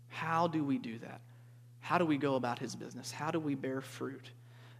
How 0.09 0.47
do 0.47 0.63
we 0.63 0.77
do 0.77 0.99
that? 0.99 1.21
How 1.79 1.97
do 1.97 2.05
we 2.05 2.17
go 2.17 2.35
about 2.35 2.59
his 2.59 2.75
business? 2.75 3.11
How 3.11 3.31
do 3.31 3.39
we 3.39 3.55
bear 3.55 3.81
fruit? 3.81 4.29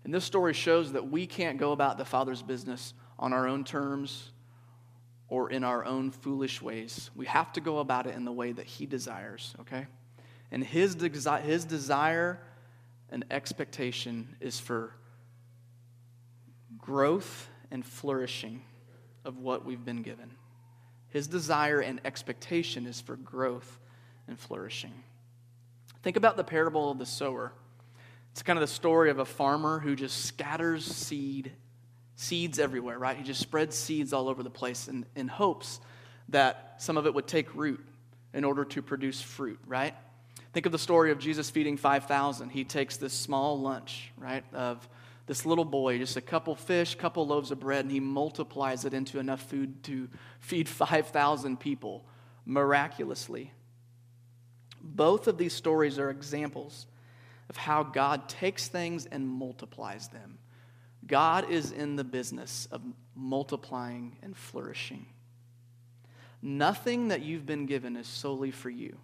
And 0.03 0.13
this 0.13 0.25
story 0.25 0.53
shows 0.53 0.93
that 0.93 1.09
we 1.09 1.25
can't 1.25 1.57
go 1.57 1.71
about 1.71 1.97
the 1.97 2.05
Father's 2.05 2.41
business 2.41 2.93
on 3.23 3.31
our 3.31 3.47
own 3.47 3.63
terms 3.63 4.31
or 5.29 5.49
in 5.49 5.63
our 5.63 5.85
own 5.85 6.11
foolish 6.11 6.61
ways. 6.61 7.09
We 7.15 7.25
have 7.27 7.53
to 7.53 7.61
go 7.61 7.79
about 7.79 8.05
it 8.05 8.15
in 8.15 8.25
the 8.25 8.33
way 8.33 8.51
that 8.51 8.65
He 8.65 8.85
desires, 8.85 9.55
okay? 9.61 9.87
And 10.51 10.61
His, 10.61 10.93
desi- 10.97 11.41
his 11.41 11.63
desire 11.63 12.41
and 13.09 13.23
expectation 13.31 14.35
is 14.41 14.59
for 14.59 14.93
growth 16.77 17.47
and 17.71 17.85
flourishing 17.85 18.61
of 19.23 19.37
what 19.37 19.63
we've 19.63 19.85
been 19.85 20.01
given. 20.01 20.31
His 21.07 21.27
desire 21.27 21.79
and 21.79 22.01
expectation 22.03 22.85
is 22.85 22.99
for 22.99 23.15
growth 23.15 23.79
and 24.27 24.37
flourishing. 24.37 24.91
Think 26.01 26.17
about 26.17 26.35
the 26.35 26.43
parable 26.43 26.91
of 26.91 26.99
the 26.99 27.05
sower. 27.05 27.53
It's 28.33 28.43
kind 28.43 28.59
of 28.59 28.61
the 28.61 28.67
story 28.67 29.09
of 29.09 29.19
a 29.19 29.25
farmer 29.25 29.79
who 29.79 29.95
just 29.95 30.25
scatters 30.25 30.83
seed, 30.83 31.53
seeds 32.15 32.59
everywhere, 32.59 32.97
right? 32.97 33.17
He 33.17 33.23
just 33.23 33.41
spreads 33.41 33.77
seeds 33.77 34.13
all 34.13 34.29
over 34.29 34.43
the 34.43 34.49
place 34.49 34.87
in, 34.87 35.05
in 35.15 35.27
hopes 35.27 35.79
that 36.29 36.75
some 36.77 36.97
of 36.97 37.05
it 37.05 37.13
would 37.13 37.27
take 37.27 37.53
root 37.55 37.83
in 38.33 38.43
order 38.43 38.65
to 38.65 38.81
produce 38.81 39.21
fruit, 39.21 39.59
right? 39.65 39.93
Think 40.53 40.65
of 40.65 40.71
the 40.71 40.79
story 40.79 41.11
of 41.11 41.19
Jesus 41.19 41.49
feeding 41.49 41.77
5,000. 41.77 42.49
He 42.49 42.63
takes 42.63 42.97
this 42.97 43.13
small 43.13 43.59
lunch, 43.59 44.11
right, 44.17 44.43
of 44.53 44.87
this 45.25 45.45
little 45.45 45.65
boy, 45.65 45.97
just 45.97 46.17
a 46.17 46.21
couple 46.21 46.55
fish, 46.55 46.95
couple 46.95 47.25
loaves 47.25 47.51
of 47.51 47.59
bread, 47.59 47.85
and 47.85 47.91
he 47.91 47.99
multiplies 47.99 48.85
it 48.85 48.93
into 48.93 49.19
enough 49.19 49.41
food 49.49 49.83
to 49.83 50.09
feed 50.39 50.69
5,000 50.69 51.59
people 51.59 52.05
miraculously. 52.45 53.51
Both 54.81 55.27
of 55.27 55.37
these 55.37 55.53
stories 55.53 55.97
are 55.97 56.09
examples 56.09 56.87
of 57.49 57.57
how 57.57 57.83
God 57.83 58.27
takes 58.27 58.67
things 58.67 59.05
and 59.05 59.27
multiplies 59.27 60.09
them. 60.09 60.37
God 61.07 61.49
is 61.49 61.71
in 61.71 61.95
the 61.95 62.03
business 62.03 62.67
of 62.71 62.81
multiplying 63.15 64.17
and 64.21 64.35
flourishing. 64.35 65.05
Nothing 66.41 67.09
that 67.09 67.21
you've 67.21 67.45
been 67.45 67.65
given 67.65 67.95
is 67.95 68.07
solely 68.07 68.51
for 68.51 68.69
you. 68.69 68.97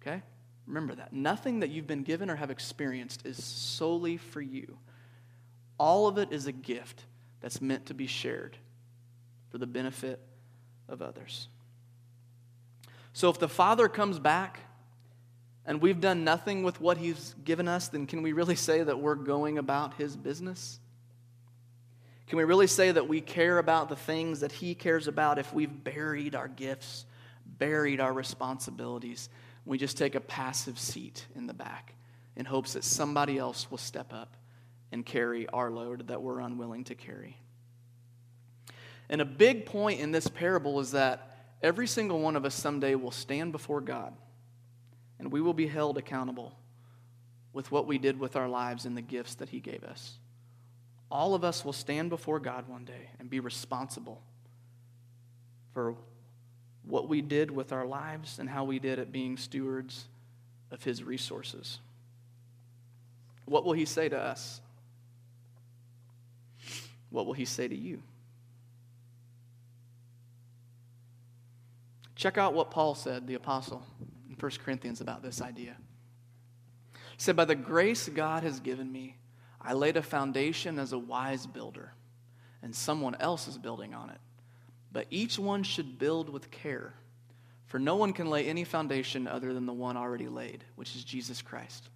Okay? 0.00 0.22
Remember 0.66 0.94
that. 0.94 1.12
Nothing 1.12 1.60
that 1.60 1.70
you've 1.70 1.86
been 1.86 2.02
given 2.02 2.30
or 2.30 2.36
have 2.36 2.50
experienced 2.50 3.26
is 3.26 3.42
solely 3.42 4.16
for 4.16 4.40
you. 4.40 4.78
All 5.78 6.06
of 6.06 6.18
it 6.18 6.32
is 6.32 6.46
a 6.46 6.52
gift 6.52 7.04
that's 7.40 7.60
meant 7.60 7.86
to 7.86 7.94
be 7.94 8.06
shared 8.06 8.56
for 9.50 9.58
the 9.58 9.66
benefit 9.66 10.20
of 10.88 11.02
others. 11.02 11.48
So 13.12 13.28
if 13.28 13.38
the 13.38 13.48
Father 13.48 13.88
comes 13.88 14.18
back 14.18 14.60
and 15.66 15.80
we've 15.80 16.00
done 16.00 16.24
nothing 16.24 16.62
with 16.62 16.80
what 16.80 16.96
He's 16.96 17.34
given 17.44 17.68
us, 17.68 17.88
then 17.88 18.06
can 18.06 18.22
we 18.22 18.32
really 18.32 18.56
say 18.56 18.82
that 18.82 18.98
we're 18.98 19.14
going 19.14 19.58
about 19.58 19.94
His 19.94 20.16
business? 20.16 20.78
Can 22.26 22.38
we 22.38 22.44
really 22.44 22.66
say 22.66 22.92
that 22.92 23.08
we 23.08 23.20
care 23.20 23.58
about 23.58 23.88
the 23.88 23.96
things 23.96 24.40
that 24.40 24.52
He 24.52 24.74
cares 24.74 25.08
about 25.08 25.38
if 25.38 25.52
we've 25.52 25.84
buried 25.84 26.34
our 26.34 26.48
gifts, 26.48 27.04
buried 27.44 28.00
our 28.00 28.12
responsibilities? 28.12 29.28
We 29.66 29.78
just 29.78 29.98
take 29.98 30.14
a 30.14 30.20
passive 30.20 30.78
seat 30.78 31.26
in 31.34 31.46
the 31.46 31.54
back 31.54 31.94
in 32.36 32.46
hopes 32.46 32.72
that 32.72 32.84
somebody 32.84 33.36
else 33.36 33.70
will 33.70 33.78
step 33.78 34.12
up 34.12 34.36
and 34.92 35.04
carry 35.04 35.46
our 35.48 35.70
load 35.70 36.08
that 36.08 36.22
we're 36.22 36.40
unwilling 36.40 36.84
to 36.84 36.94
carry. 36.94 37.36
And 39.08 39.20
a 39.20 39.26
big 39.26 39.66
point 39.66 40.00
in 40.00 40.12
this 40.12 40.28
parable 40.28 40.80
is 40.80 40.92
that 40.92 41.36
every 41.62 41.86
single 41.86 42.20
one 42.20 42.36
of 42.36 42.44
us 42.44 42.54
someday 42.54 42.94
will 42.94 43.10
stand 43.10 43.52
before 43.52 43.80
God 43.80 44.14
and 45.20 45.30
we 45.30 45.40
will 45.40 45.54
be 45.54 45.66
held 45.66 45.98
accountable 45.98 46.56
with 47.52 47.70
what 47.70 47.86
we 47.86 47.98
did 47.98 48.18
with 48.18 48.36
our 48.36 48.48
lives 48.48 48.86
and 48.86 48.96
the 48.96 49.02
gifts 49.02 49.34
that 49.36 49.50
He 49.50 49.60
gave 49.60 49.84
us. 49.84 50.14
All 51.10 51.34
of 51.34 51.44
us 51.44 51.64
will 51.64 51.74
stand 51.74 52.08
before 52.08 52.40
God 52.40 52.68
one 52.68 52.84
day 52.84 53.10
and 53.18 53.28
be 53.28 53.38
responsible 53.38 54.22
for 55.74 55.94
what 56.84 57.08
we 57.08 57.20
did 57.20 57.50
with 57.50 57.72
our 57.72 57.86
lives 57.86 58.38
and 58.38 58.48
how 58.48 58.64
we 58.64 58.78
did 58.78 58.98
at 58.98 59.12
being 59.12 59.36
stewards 59.36 60.06
of 60.70 60.82
His 60.82 61.04
resources. 61.04 61.80
What 63.44 63.64
will 63.64 63.72
He 63.74 63.84
say 63.84 64.08
to 64.08 64.18
us? 64.18 64.60
What 67.10 67.26
will 67.26 67.34
He 67.34 67.44
say 67.44 67.68
to 67.68 67.76
you? 67.76 68.02
Check 72.14 72.38
out 72.38 72.54
what 72.54 72.70
Paul 72.70 72.94
said, 72.94 73.26
the 73.26 73.34
apostle, 73.34 73.84
1 74.40 74.52
Corinthians 74.64 75.00
about 75.00 75.22
this 75.22 75.42
idea. 75.42 75.76
He 76.92 77.18
said, 77.18 77.36
By 77.36 77.44
the 77.44 77.54
grace 77.54 78.08
God 78.08 78.42
has 78.42 78.60
given 78.60 78.90
me, 78.90 79.16
I 79.60 79.74
laid 79.74 79.96
a 79.96 80.02
foundation 80.02 80.78
as 80.78 80.92
a 80.92 80.98
wise 80.98 81.46
builder, 81.46 81.92
and 82.62 82.74
someone 82.74 83.16
else 83.20 83.46
is 83.46 83.58
building 83.58 83.94
on 83.94 84.10
it. 84.10 84.18
But 84.92 85.06
each 85.10 85.38
one 85.38 85.62
should 85.62 85.98
build 85.98 86.30
with 86.30 86.50
care, 86.50 86.94
for 87.66 87.78
no 87.78 87.96
one 87.96 88.12
can 88.12 88.28
lay 88.28 88.46
any 88.46 88.64
foundation 88.64 89.28
other 89.28 89.52
than 89.52 89.66
the 89.66 89.72
one 89.72 89.96
already 89.96 90.28
laid, 90.28 90.64
which 90.76 90.96
is 90.96 91.04
Jesus 91.04 91.42
Christ. 91.42 91.88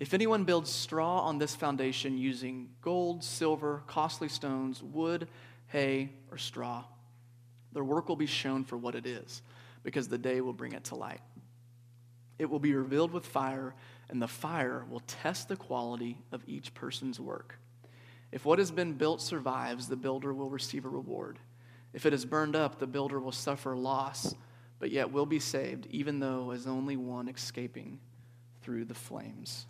If 0.00 0.14
anyone 0.14 0.44
builds 0.44 0.70
straw 0.70 1.20
on 1.20 1.38
this 1.38 1.54
foundation 1.54 2.18
using 2.18 2.68
gold, 2.82 3.24
silver, 3.24 3.82
costly 3.86 4.28
stones, 4.28 4.82
wood, 4.82 5.28
hay, 5.68 6.10
or 6.30 6.38
straw, 6.38 6.84
their 7.72 7.84
work 7.84 8.08
will 8.08 8.16
be 8.16 8.26
shown 8.26 8.64
for 8.64 8.76
what 8.76 8.94
it 8.94 9.06
is, 9.06 9.42
because 9.82 10.08
the 10.08 10.18
day 10.18 10.40
will 10.40 10.52
bring 10.52 10.72
it 10.72 10.84
to 10.84 10.94
light. 10.94 11.20
It 12.38 12.48
will 12.48 12.60
be 12.60 12.74
revealed 12.74 13.12
with 13.12 13.26
fire, 13.26 13.74
and 14.08 14.22
the 14.22 14.28
fire 14.28 14.84
will 14.88 15.00
test 15.00 15.48
the 15.48 15.56
quality 15.56 16.18
of 16.30 16.42
each 16.46 16.72
person's 16.74 17.18
work. 17.18 17.58
If 18.30 18.44
what 18.44 18.58
has 18.58 18.70
been 18.70 18.92
built 18.92 19.20
survives, 19.20 19.88
the 19.88 19.96
builder 19.96 20.32
will 20.32 20.50
receive 20.50 20.84
a 20.84 20.88
reward. 20.88 21.38
If 21.92 22.06
it 22.06 22.12
is 22.12 22.24
burned 22.24 22.54
up, 22.54 22.78
the 22.78 22.86
builder 22.86 23.18
will 23.18 23.32
suffer 23.32 23.74
loss, 23.74 24.34
but 24.78 24.90
yet 24.90 25.10
will 25.10 25.26
be 25.26 25.40
saved, 25.40 25.86
even 25.90 26.20
though 26.20 26.50
as 26.50 26.66
only 26.66 26.96
one 26.96 27.28
escaping 27.28 27.98
through 28.62 28.84
the 28.84 28.94
flames. 28.94 29.66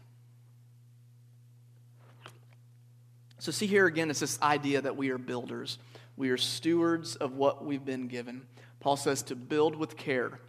So, 3.39 3.53
see 3.53 3.67
here 3.67 3.87
again, 3.87 4.11
it's 4.11 4.21
this 4.21 4.41
idea 4.43 4.81
that 4.83 4.97
we 4.97 5.11
are 5.11 5.19
builders. 5.19 5.79
We 6.17 6.31
are 6.31 6.37
stewards 6.37 7.15
of 7.15 7.35
what 7.35 7.65
we've 7.65 7.85
been 7.85 8.09
given. 8.09 8.43
Paul 8.81 8.97
says 8.97 9.23
to 9.25 9.37
build 9.37 9.77
with 9.77 9.97
care 9.97 10.41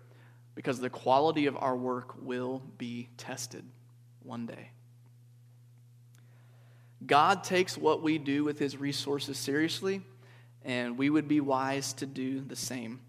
because 0.59 0.81
the 0.81 0.89
quality 0.89 1.45
of 1.45 1.55
our 1.55 1.73
work 1.73 2.15
will 2.21 2.61
be 2.77 3.07
tested 3.15 3.63
one 4.23 4.45
day. 4.45 4.71
God 7.05 7.45
takes 7.45 7.77
what 7.77 8.03
we 8.03 8.17
do 8.17 8.43
with 8.43 8.59
his 8.59 8.75
resources 8.75 9.37
seriously 9.37 10.01
and 10.65 10.97
we 10.97 11.09
would 11.09 11.29
be 11.29 11.39
wise 11.39 11.93
to 11.93 12.05
do 12.05 12.41
the 12.41 12.57
same. 12.57 12.99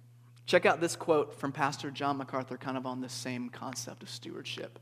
Check 0.47 0.65
out 0.65 0.81
this 0.81 0.95
quote 0.95 1.41
from 1.41 1.51
Pastor 1.51 1.91
John 1.91 2.19
MacArthur, 2.19 2.57
kind 2.57 2.77
of 2.77 2.87
on 2.87 3.01
the 3.01 3.09
same 3.09 3.49
concept 3.49 4.05
of 4.05 4.11
stewardship. 4.11 4.79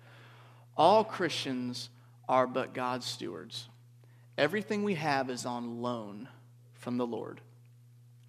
All 0.76 1.04
Christians 1.04 1.88
are 2.28 2.46
but 2.46 2.74
God's 2.74 3.06
stewards. 3.06 3.70
Everything 4.36 4.84
we 4.84 4.96
have 4.96 5.30
is 5.30 5.46
on 5.46 5.80
loan 5.80 6.28
from 6.74 6.98
the 6.98 7.06
Lord, 7.06 7.40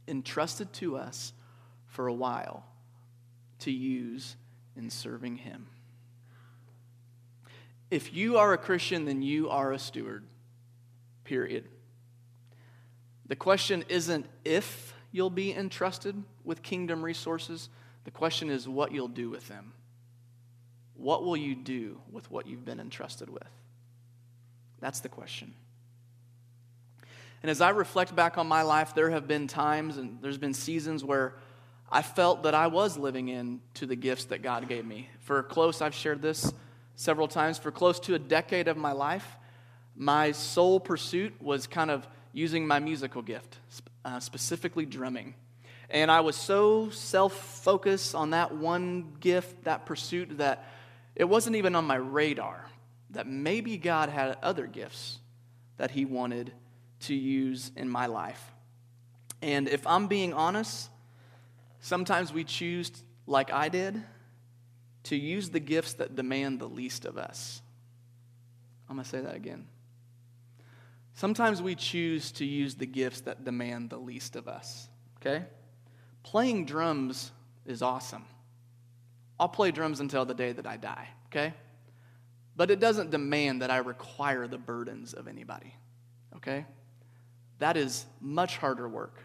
entrusted 0.08 0.72
to 0.76 0.96
us 0.96 1.34
for 1.88 2.08
a 2.08 2.14
while 2.14 2.64
to 3.60 3.72
use 3.72 4.36
in 4.76 4.90
serving 4.90 5.38
Him. 5.38 5.68
If 7.92 8.14
you 8.14 8.38
are 8.38 8.54
a 8.54 8.58
Christian, 8.58 9.06
then 9.06 9.22
you 9.22 9.50
are 9.50 9.72
a 9.72 9.80
steward, 9.80 10.24
period. 11.24 11.68
The 13.26 13.36
question 13.36 13.84
isn't 13.90 14.28
if 14.46 14.94
you'll 15.12 15.30
be 15.30 15.54
entrusted 15.54 16.24
with 16.44 16.62
kingdom 16.62 17.04
resources, 17.04 17.70
the 18.04 18.12
question 18.12 18.50
is 18.50 18.68
what 18.68 18.92
you'll 18.92 19.08
do 19.08 19.30
with 19.30 19.48
them. 19.48 19.74
What 20.96 21.24
will 21.24 21.38
you 21.38 21.56
do 21.56 22.02
with 22.12 22.30
what 22.30 22.48
you've 22.48 22.66
been 22.66 22.80
entrusted 22.80 23.30
with? 23.30 23.48
That's 24.80 25.00
the 25.00 25.10
question. 25.10 25.54
And 27.42 27.50
as 27.50 27.62
I 27.62 27.70
reflect 27.70 28.16
back 28.16 28.38
on 28.38 28.48
my 28.48 28.64
life, 28.64 28.94
there 28.94 29.10
have 29.12 29.28
been 29.28 29.48
times 29.48 29.98
and 29.98 30.22
there's 30.22 30.38
been 30.38 30.54
seasons 30.54 31.04
where 31.04 31.36
I 31.92 32.02
felt 32.02 32.44
that 32.44 32.54
I 32.54 32.68
was 32.68 32.98
living 32.98 33.30
in 33.30 33.62
to 33.76 33.86
the 33.86 33.96
gifts 33.96 34.26
that 34.26 34.42
God 34.42 34.68
gave 34.68 34.86
me. 34.86 35.10
For 35.22 35.42
close, 35.42 35.82
I've 35.82 35.96
shared 35.96 36.22
this 36.22 36.54
several 36.96 37.28
times, 37.28 37.58
for 37.58 37.72
close 37.72 38.00
to 38.02 38.16
a 38.16 38.20
decade 38.20 38.68
of 38.68 38.78
my 38.78 38.92
life, 38.92 39.38
my 39.96 40.32
sole 40.32 40.80
pursuit 40.80 41.34
was 41.42 41.66
kind 41.66 41.90
of 41.90 42.08
using 42.32 42.68
my 42.68 42.80
musical 42.80 43.22
gift, 43.22 43.58
uh, 44.06 44.20
specifically 44.20 44.86
drumming. 44.86 45.34
And 45.90 46.12
I 46.12 46.20
was 46.20 46.36
so 46.36 46.90
self 46.92 47.34
focused 47.34 48.14
on 48.14 48.32
that 48.32 48.54
one 48.54 49.14
gift, 49.20 49.64
that 49.64 49.86
pursuit, 49.86 50.38
that 50.38 50.70
it 51.16 51.24
wasn't 51.24 51.56
even 51.56 51.76
on 51.76 51.86
my 51.86 51.96
radar 51.96 52.66
that 53.12 53.28
maybe 53.28 53.78
God 53.78 54.10
had 54.10 54.38
other 54.44 54.68
gifts 54.68 55.18
that 55.78 55.92
He 55.92 56.06
wanted 56.06 56.52
to 57.02 57.16
use 57.16 57.72
in 57.76 57.90
my 57.90 58.06
life. 58.06 58.52
And 59.42 59.68
if 59.68 59.88
I'm 59.88 60.08
being 60.08 60.34
honest, 60.34 60.90
sometimes 61.80 62.32
we 62.34 62.44
choose, 62.44 62.92
like 63.26 63.52
I 63.52 63.70
did, 63.70 64.02
to 65.04 65.16
use 65.16 65.50
the 65.50 65.60
gifts 65.60 65.94
that 65.94 66.16
demand 66.16 66.60
the 66.60 66.68
least 66.68 67.06
of 67.06 67.18
us. 67.18 67.62
I'm 68.90 68.96
going 68.96 69.04
to 69.04 69.10
say 69.10 69.22
that 69.22 69.36
again. 69.36 69.68
Sometimes 71.14 71.62
we 71.62 71.76
choose 71.76 72.32
to 72.34 72.46
use 72.46 72.76
the 72.76 72.86
gifts 72.86 73.22
that 73.22 73.44
demand 73.44 73.90
the 73.90 73.98
least 73.98 74.36
of 74.36 74.48
us, 74.48 74.88
okay? 75.18 75.46
Playing 76.24 76.66
drums 76.66 77.32
is 77.66 77.82
awesome. 77.82 78.26
I'll 79.40 79.50
play 79.50 79.72
drums 79.72 80.00
until 80.00 80.26
the 80.26 80.34
day 80.34 80.52
that 80.52 80.66
I 80.66 80.78
die, 80.78 81.08
okay? 81.28 81.54
But 82.56 82.72
it 82.72 82.80
doesn't 82.80 83.12
demand 83.12 83.62
that 83.62 83.70
I 83.70 83.78
require 83.78 84.48
the 84.48 84.58
burdens 84.58 85.14
of 85.14 85.28
anybody, 85.28 85.74
okay? 86.38 86.66
That 87.60 87.78
is 87.78 88.06
much 88.22 88.58
harder 88.58 88.88
work 88.88 89.20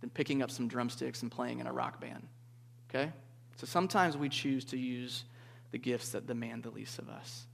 than 0.00 0.10
picking 0.10 0.42
up 0.42 0.50
some 0.50 0.68
drumsticks 0.68 1.22
and 1.22 1.30
playing 1.30 1.60
in 1.60 1.66
a 1.66 1.72
rock 1.72 2.00
band, 2.00 2.26
okay? 2.90 3.12
So 3.56 3.66
sometimes 3.66 4.16
we 4.16 4.28
choose 4.28 4.64
to 4.66 4.76
use 4.76 5.24
the 5.70 5.78
gifts 5.78 6.10
that 6.10 6.26
demand 6.26 6.62
the 6.62 6.70
least 6.70 6.98
of 6.98 7.08
us. 7.08 7.46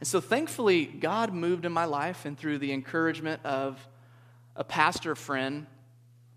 And 0.00 0.06
so 0.06 0.20
thankfully, 0.20 0.86
God 0.86 1.32
moved 1.32 1.64
in 1.64 1.72
my 1.72 1.84
life, 1.84 2.24
and 2.24 2.38
through 2.38 2.58
the 2.58 2.72
encouragement 2.72 3.44
of 3.44 3.84
a 4.54 4.62
pastor 4.64 5.14
friend, 5.14 5.66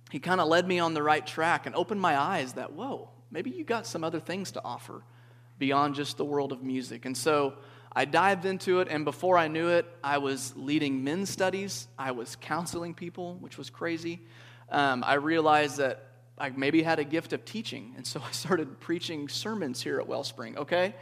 he 0.10 0.19
kind 0.19 0.41
of 0.41 0.47
led 0.47 0.67
me 0.67 0.80
on 0.80 0.93
the 0.93 1.04
right 1.04 1.26
track 1.26 1.65
and 1.65 1.76
opened 1.76 2.02
my 2.02 2.19
eyes 2.19 2.54
that, 2.54 2.74
whoa, 2.74 3.10
maybe 3.30 3.50
you 3.52 3.63
got 3.63 3.86
some 3.86 4.04
other 4.04 4.19
things 4.19 4.52
to 4.54 4.63
offer 4.63 5.04
beyond 5.60 5.93
just 5.93 6.17
the 6.17 6.26
world 6.26 6.52
of 6.52 6.63
music. 6.63 7.06
And 7.06 7.15
so 7.15 7.54
I 7.93 8.06
dived 8.06 8.45
into 8.45 8.80
it, 8.80 8.88
and 8.89 9.06
before 9.06 9.38
I 9.38 9.47
knew 9.47 9.67
it, 9.67 9.86
I 10.04 10.17
was 10.17 10.54
leading 10.56 11.04
men's 11.04 11.30
studies. 11.30 11.88
I 12.00 12.12
was 12.12 12.36
counseling 12.36 12.95
people, 12.95 13.36
which 13.36 13.58
was 13.58 13.69
crazy. 13.69 14.21
Um, 14.71 15.03
I 15.05 15.15
realized 15.15 15.77
that 15.77 16.07
I 16.38 16.49
maybe 16.49 16.81
had 16.81 16.97
a 16.99 17.03
gift 17.03 17.34
of 17.34 17.45
teaching, 17.45 17.93
and 17.97 18.07
so 18.07 18.21
I 18.27 18.31
started 18.31 18.79
preaching 18.79 19.27
sermons 19.29 19.81
here 19.81 19.99
at 19.99 20.07
Wellspring, 20.07 20.57
okay? 20.57 20.95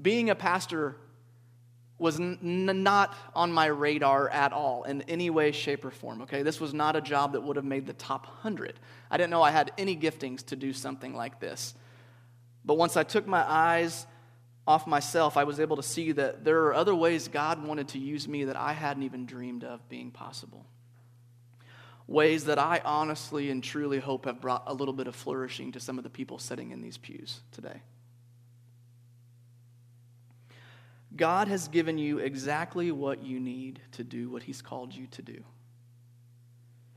Being 0.00 0.30
a 0.30 0.34
pastor 0.34 0.96
was 1.98 2.18
n- 2.18 2.38
not 2.42 3.16
on 3.34 3.52
my 3.52 3.66
radar 3.66 4.28
at 4.28 4.52
all 4.52 4.82
in 4.82 5.02
any 5.02 5.30
way, 5.30 5.52
shape, 5.52 5.84
or 5.84 5.90
form. 5.90 6.22
Okay, 6.22 6.42
this 6.42 6.60
was 6.60 6.74
not 6.74 6.96
a 6.96 7.00
job 7.00 7.32
that 7.32 7.40
would 7.40 7.56
have 7.56 7.64
made 7.64 7.86
the 7.86 7.92
top 7.92 8.26
100. 8.26 8.78
I 9.10 9.16
didn't 9.16 9.30
know 9.30 9.42
I 9.42 9.52
had 9.52 9.72
any 9.78 9.96
giftings 9.96 10.44
to 10.46 10.56
do 10.56 10.72
something 10.72 11.14
like 11.14 11.38
this. 11.38 11.74
But 12.64 12.74
once 12.74 12.96
I 12.96 13.04
took 13.04 13.26
my 13.26 13.48
eyes 13.48 14.06
off 14.66 14.86
myself, 14.86 15.36
I 15.36 15.44
was 15.44 15.60
able 15.60 15.76
to 15.76 15.82
see 15.82 16.12
that 16.12 16.44
there 16.44 16.64
are 16.64 16.74
other 16.74 16.94
ways 16.94 17.28
God 17.28 17.64
wanted 17.64 17.88
to 17.88 17.98
use 17.98 18.26
me 18.26 18.44
that 18.44 18.56
I 18.56 18.72
hadn't 18.72 19.02
even 19.04 19.26
dreamed 19.26 19.62
of 19.62 19.88
being 19.88 20.10
possible. 20.10 20.66
Ways 22.06 22.44
that 22.44 22.58
I 22.58 22.82
honestly 22.84 23.50
and 23.50 23.64
truly 23.64 23.98
hope 23.98 24.26
have 24.26 24.40
brought 24.40 24.64
a 24.66 24.74
little 24.74 24.92
bit 24.92 25.06
of 25.06 25.14
flourishing 25.14 25.72
to 25.72 25.80
some 25.80 25.96
of 25.96 26.04
the 26.04 26.10
people 26.10 26.38
sitting 26.38 26.70
in 26.70 26.82
these 26.82 26.98
pews 26.98 27.40
today. 27.50 27.80
God 31.16 31.48
has 31.48 31.68
given 31.68 31.96
you 31.96 32.18
exactly 32.18 32.90
what 32.90 33.24
you 33.24 33.38
need 33.38 33.80
to 33.92 34.04
do 34.04 34.28
what 34.28 34.42
He's 34.42 34.60
called 34.60 34.94
you 34.94 35.06
to 35.12 35.22
do. 35.22 35.44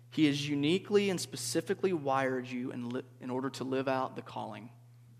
He 0.09 0.25
has 0.25 0.49
uniquely 0.49 1.09
and 1.09 1.21
specifically 1.21 1.93
wired 1.93 2.47
you 2.47 2.71
in, 2.71 2.89
li- 2.89 3.03
in 3.21 3.29
order 3.29 3.49
to 3.51 3.63
live 3.63 3.87
out 3.87 4.15
the 4.15 4.21
calling 4.21 4.69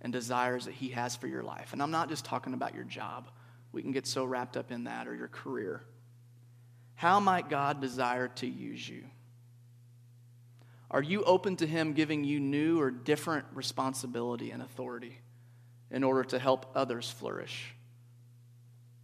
and 0.02 0.12
desires 0.12 0.65
that 0.65 0.73
He 0.73 0.89
has 0.89 1.15
for 1.15 1.28
your 1.28 1.43
life. 1.43 1.73
And 1.73 1.82
I'm 1.82 1.91
not 1.91 2.10
just 2.10 2.26
talking 2.26 2.54
about 2.54 2.73
your 2.73 2.84
job, 2.84 3.30
we 3.71 3.82
can 3.82 3.91
get 3.91 4.08
so 4.08 4.26
wrapped 4.26 4.58
up 4.58 4.71
in 4.71 4.86
that, 4.86 5.08
or 5.08 5.15
your 5.15 5.28
career. 5.28 5.84
How 6.95 7.19
might 7.19 7.50
God 7.50 7.80
desire 7.80 8.28
to 8.30 8.47
use 8.47 8.88
you? 8.89 9.04
Are 10.89 11.02
you 11.02 11.23
open 11.23 11.58
to 11.58 11.67
Him 11.67 11.93
giving 11.93 12.23
you 12.23 12.39
new 12.39 12.80
or 12.80 12.91
different 12.91 13.45
responsibility 13.54 14.52
and 14.52 14.62
authority 14.62 15.19
in 15.91 16.04
order 16.04 16.23
to 16.26 16.39
help 16.39 16.71
others 16.76 17.10
flourish? 17.10 17.73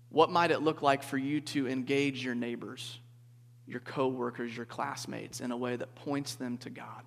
What 0.10 0.30
might 0.30 0.52
it 0.52 0.62
look 0.62 0.82
like 0.82 1.04
for 1.04 1.17
you 1.17 1.41
to 1.41 1.67
engage 1.67 2.24
your 2.24 2.36
neighbors, 2.36 3.00
your 3.67 3.80
coworkers, 3.80 4.56
your 4.56 4.65
classmates 4.65 5.41
in 5.41 5.52
a 5.52 5.58
way 5.58 5.76
that 5.76 5.96
points 5.96 6.36
them 6.36 6.58
to 6.60 6.69
God, 6.69 7.04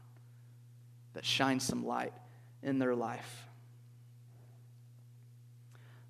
that 1.14 1.24
shines 1.24 1.64
some 1.64 1.86
light 1.86 2.12
in 2.62 2.78
their 2.78 2.94
life? 2.94 3.46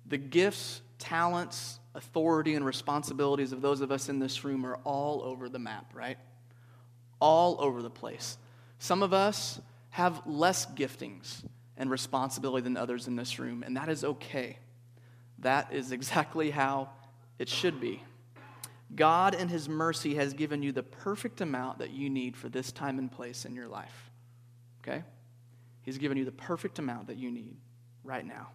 The 0.07 0.17
gifts, 0.17 0.81
talents, 0.99 1.79
authority, 1.93 2.55
and 2.55 2.65
responsibilities 2.65 3.51
of 3.51 3.61
those 3.61 3.81
of 3.81 3.91
us 3.91 4.09
in 4.09 4.19
this 4.19 4.43
room 4.43 4.65
are 4.65 4.79
all 4.83 5.21
over 5.23 5.49
the 5.49 5.59
map, 5.59 5.93
right? 5.93 6.17
All 7.19 7.57
over 7.59 7.81
the 7.81 7.89
place. 7.89 8.37
Some 8.79 9.03
of 9.03 9.13
us 9.13 9.59
have 9.89 10.21
less 10.25 10.65
giftings 10.65 11.43
and 11.77 11.89
responsibility 11.89 12.63
than 12.63 12.77
others 12.77 13.07
in 13.07 13.15
this 13.15 13.39
room, 13.39 13.63
and 13.63 13.77
that 13.77 13.89
is 13.89 14.03
okay. 14.03 14.57
That 15.39 15.73
is 15.73 15.91
exactly 15.91 16.51
how 16.51 16.89
it 17.39 17.49
should 17.49 17.79
be. 17.79 18.03
God, 18.95 19.35
in 19.35 19.49
His 19.49 19.67
mercy, 19.67 20.15
has 20.15 20.33
given 20.33 20.63
you 20.63 20.71
the 20.71 20.83
perfect 20.83 21.41
amount 21.41 21.79
that 21.79 21.91
you 21.91 22.09
need 22.09 22.37
for 22.37 22.49
this 22.49 22.71
time 22.71 22.99
and 22.99 23.11
place 23.11 23.45
in 23.45 23.53
your 23.53 23.67
life. 23.67 24.11
Okay? 24.81 25.03
He's 25.81 25.97
given 25.97 26.17
you 26.17 26.25
the 26.25 26.31
perfect 26.31 26.79
amount 26.79 27.07
that 27.07 27.17
you 27.17 27.31
need 27.31 27.55
right 28.03 28.25
now. 28.25 28.49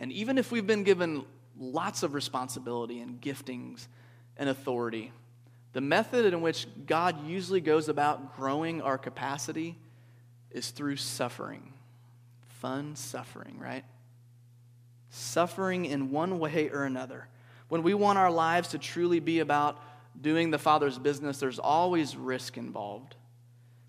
And 0.00 0.10
even 0.12 0.38
if 0.38 0.50
we've 0.50 0.66
been 0.66 0.84
given 0.84 1.24
lots 1.58 2.02
of 2.02 2.14
responsibility 2.14 3.00
and 3.00 3.20
giftings 3.20 3.86
and 4.36 4.48
authority, 4.48 5.12
the 5.74 5.82
method 5.82 6.24
in 6.24 6.40
which 6.40 6.66
God 6.86 7.26
usually 7.26 7.60
goes 7.60 7.90
about 7.90 8.36
growing 8.36 8.80
our 8.80 8.96
capacity 8.96 9.76
is 10.50 10.70
through 10.70 10.96
suffering. 10.96 11.74
Fun 12.60 12.96
suffering, 12.96 13.58
right? 13.58 13.84
suffering 15.14 15.84
in 15.84 16.10
one 16.10 16.38
way 16.38 16.68
or 16.70 16.84
another. 16.84 17.28
When 17.68 17.82
we 17.82 17.94
want 17.94 18.18
our 18.18 18.30
lives 18.30 18.68
to 18.68 18.78
truly 18.78 19.20
be 19.20 19.38
about 19.38 19.80
doing 20.20 20.50
the 20.50 20.58
Father's 20.58 20.98
business, 20.98 21.38
there's 21.38 21.58
always 21.58 22.16
risk 22.16 22.56
involved. 22.56 23.14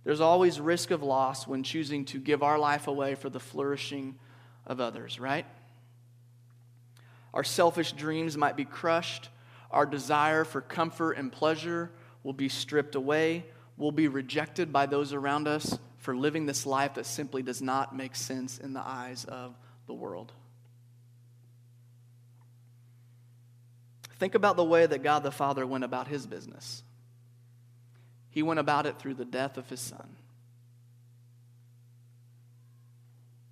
There's 0.04 0.22
always 0.22 0.60
risk 0.60 0.92
of 0.92 1.02
loss 1.02 1.48
when 1.48 1.64
choosing 1.64 2.06
to 2.06 2.20
give 2.20 2.44
our 2.44 2.60
life 2.60 2.88
away 2.88 3.16
for 3.16 3.30
the 3.30 3.40
flourishing 3.40 4.16
of 4.68 4.80
others, 4.80 5.20
right? 5.20 5.46
Our 7.34 7.44
selfish 7.44 7.92
dreams 7.92 8.38
might 8.38 8.56
be 8.56 8.66
crushed. 8.66 9.30
Our 9.76 9.86
desire 9.86 10.46
for 10.46 10.62
comfort 10.62 11.18
and 11.18 11.30
pleasure 11.30 11.92
will 12.24 12.32
be 12.32 12.48
stripped 12.48 12.96
away. 12.96 13.46
We'll 13.76 13.92
be 13.92 14.08
rejected 14.08 14.72
by 14.72 14.86
those 14.86 15.12
around 15.12 15.50
us 15.50 15.78
for 15.98 16.16
living 16.16 16.46
this 16.46 16.66
life 16.66 16.94
that 16.94 17.06
simply 17.06 17.44
does 17.44 17.62
not 17.62 17.94
make 17.94 18.16
sense 18.16 18.58
in 18.58 18.72
the 18.72 18.80
eyes 18.80 19.26
of 19.26 19.54
the 19.86 19.94
world. 19.94 20.32
Think 24.18 24.34
about 24.34 24.56
the 24.56 24.64
way 24.64 24.86
that 24.86 25.04
God 25.04 25.24
the 25.24 25.32
Father 25.32 25.68
went 25.68 25.84
about 25.84 26.08
his 26.08 26.26
business. 26.26 26.82
He 28.30 28.44
went 28.44 28.62
about 28.62 28.86
it 28.86 28.98
through 28.98 29.16
the 29.16 29.26
death 29.26 29.58
of 29.58 29.70
his 29.70 29.82
son. 29.82 30.16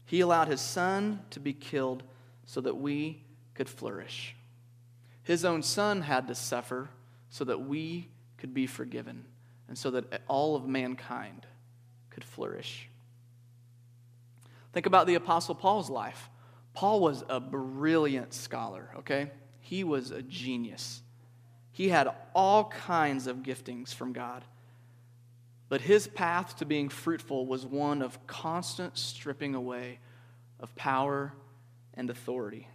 He 0.06 0.22
allowed 0.22 0.48
his 0.48 0.62
son 0.62 1.20
to 1.32 1.42
be 1.42 1.52
killed 1.52 2.02
so 2.46 2.62
that 2.62 2.78
we 2.78 3.24
could 3.56 3.68
flourish. 3.68 4.38
His 5.24 5.46
own 5.46 5.64
son 5.64 6.02
had 6.02 6.28
to 6.28 6.36
suffer 6.36 6.90
so 7.30 7.44
that 7.46 7.62
we 7.62 8.10
could 8.38 8.54
be 8.54 8.68
forgiven 8.68 9.26
and 9.68 9.78
so 9.78 9.92
that 9.92 10.22
all 10.28 10.56
of 10.56 10.68
mankind 10.68 11.48
could 12.10 12.24
flourish. 12.24 12.90
Think 14.74 14.86
about 14.86 15.08
the 15.08 15.16
Apostle 15.16 15.56
Paul's 15.56 15.90
life. 15.90 16.30
Paul 16.74 17.00
was 17.00 17.24
a 17.30 17.40
brilliant 17.40 18.34
scholar, 18.34 18.90
okay? 18.98 19.32
He 19.60 19.84
was 19.84 20.12
a 20.12 20.22
genius. 20.22 21.02
He 21.72 21.90
had 21.90 22.10
all 22.36 22.66
kinds 22.66 23.28
of 23.28 23.38
giftings 23.38 23.94
from 23.94 24.14
God. 24.14 24.44
But 25.70 25.82
his 25.82 26.08
path 26.08 26.58
to 26.58 26.66
being 26.66 26.90
fruitful 26.90 27.48
was 27.48 27.66
one 27.66 28.02
of 28.02 28.28
constant 28.28 28.98
stripping 28.98 29.56
away 29.56 30.00
of 30.60 30.76
power 30.76 31.34
and 31.94 32.10
authority. 32.10 32.68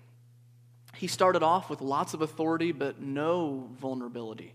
He 0.99 1.07
started 1.07 1.45
off 1.45 1.71
with 1.71 1.81
lots 1.81 2.13
of 2.13 2.23
authority, 2.23 2.73
but 2.73 3.01
no 3.01 3.69
vulnerability. 3.79 4.53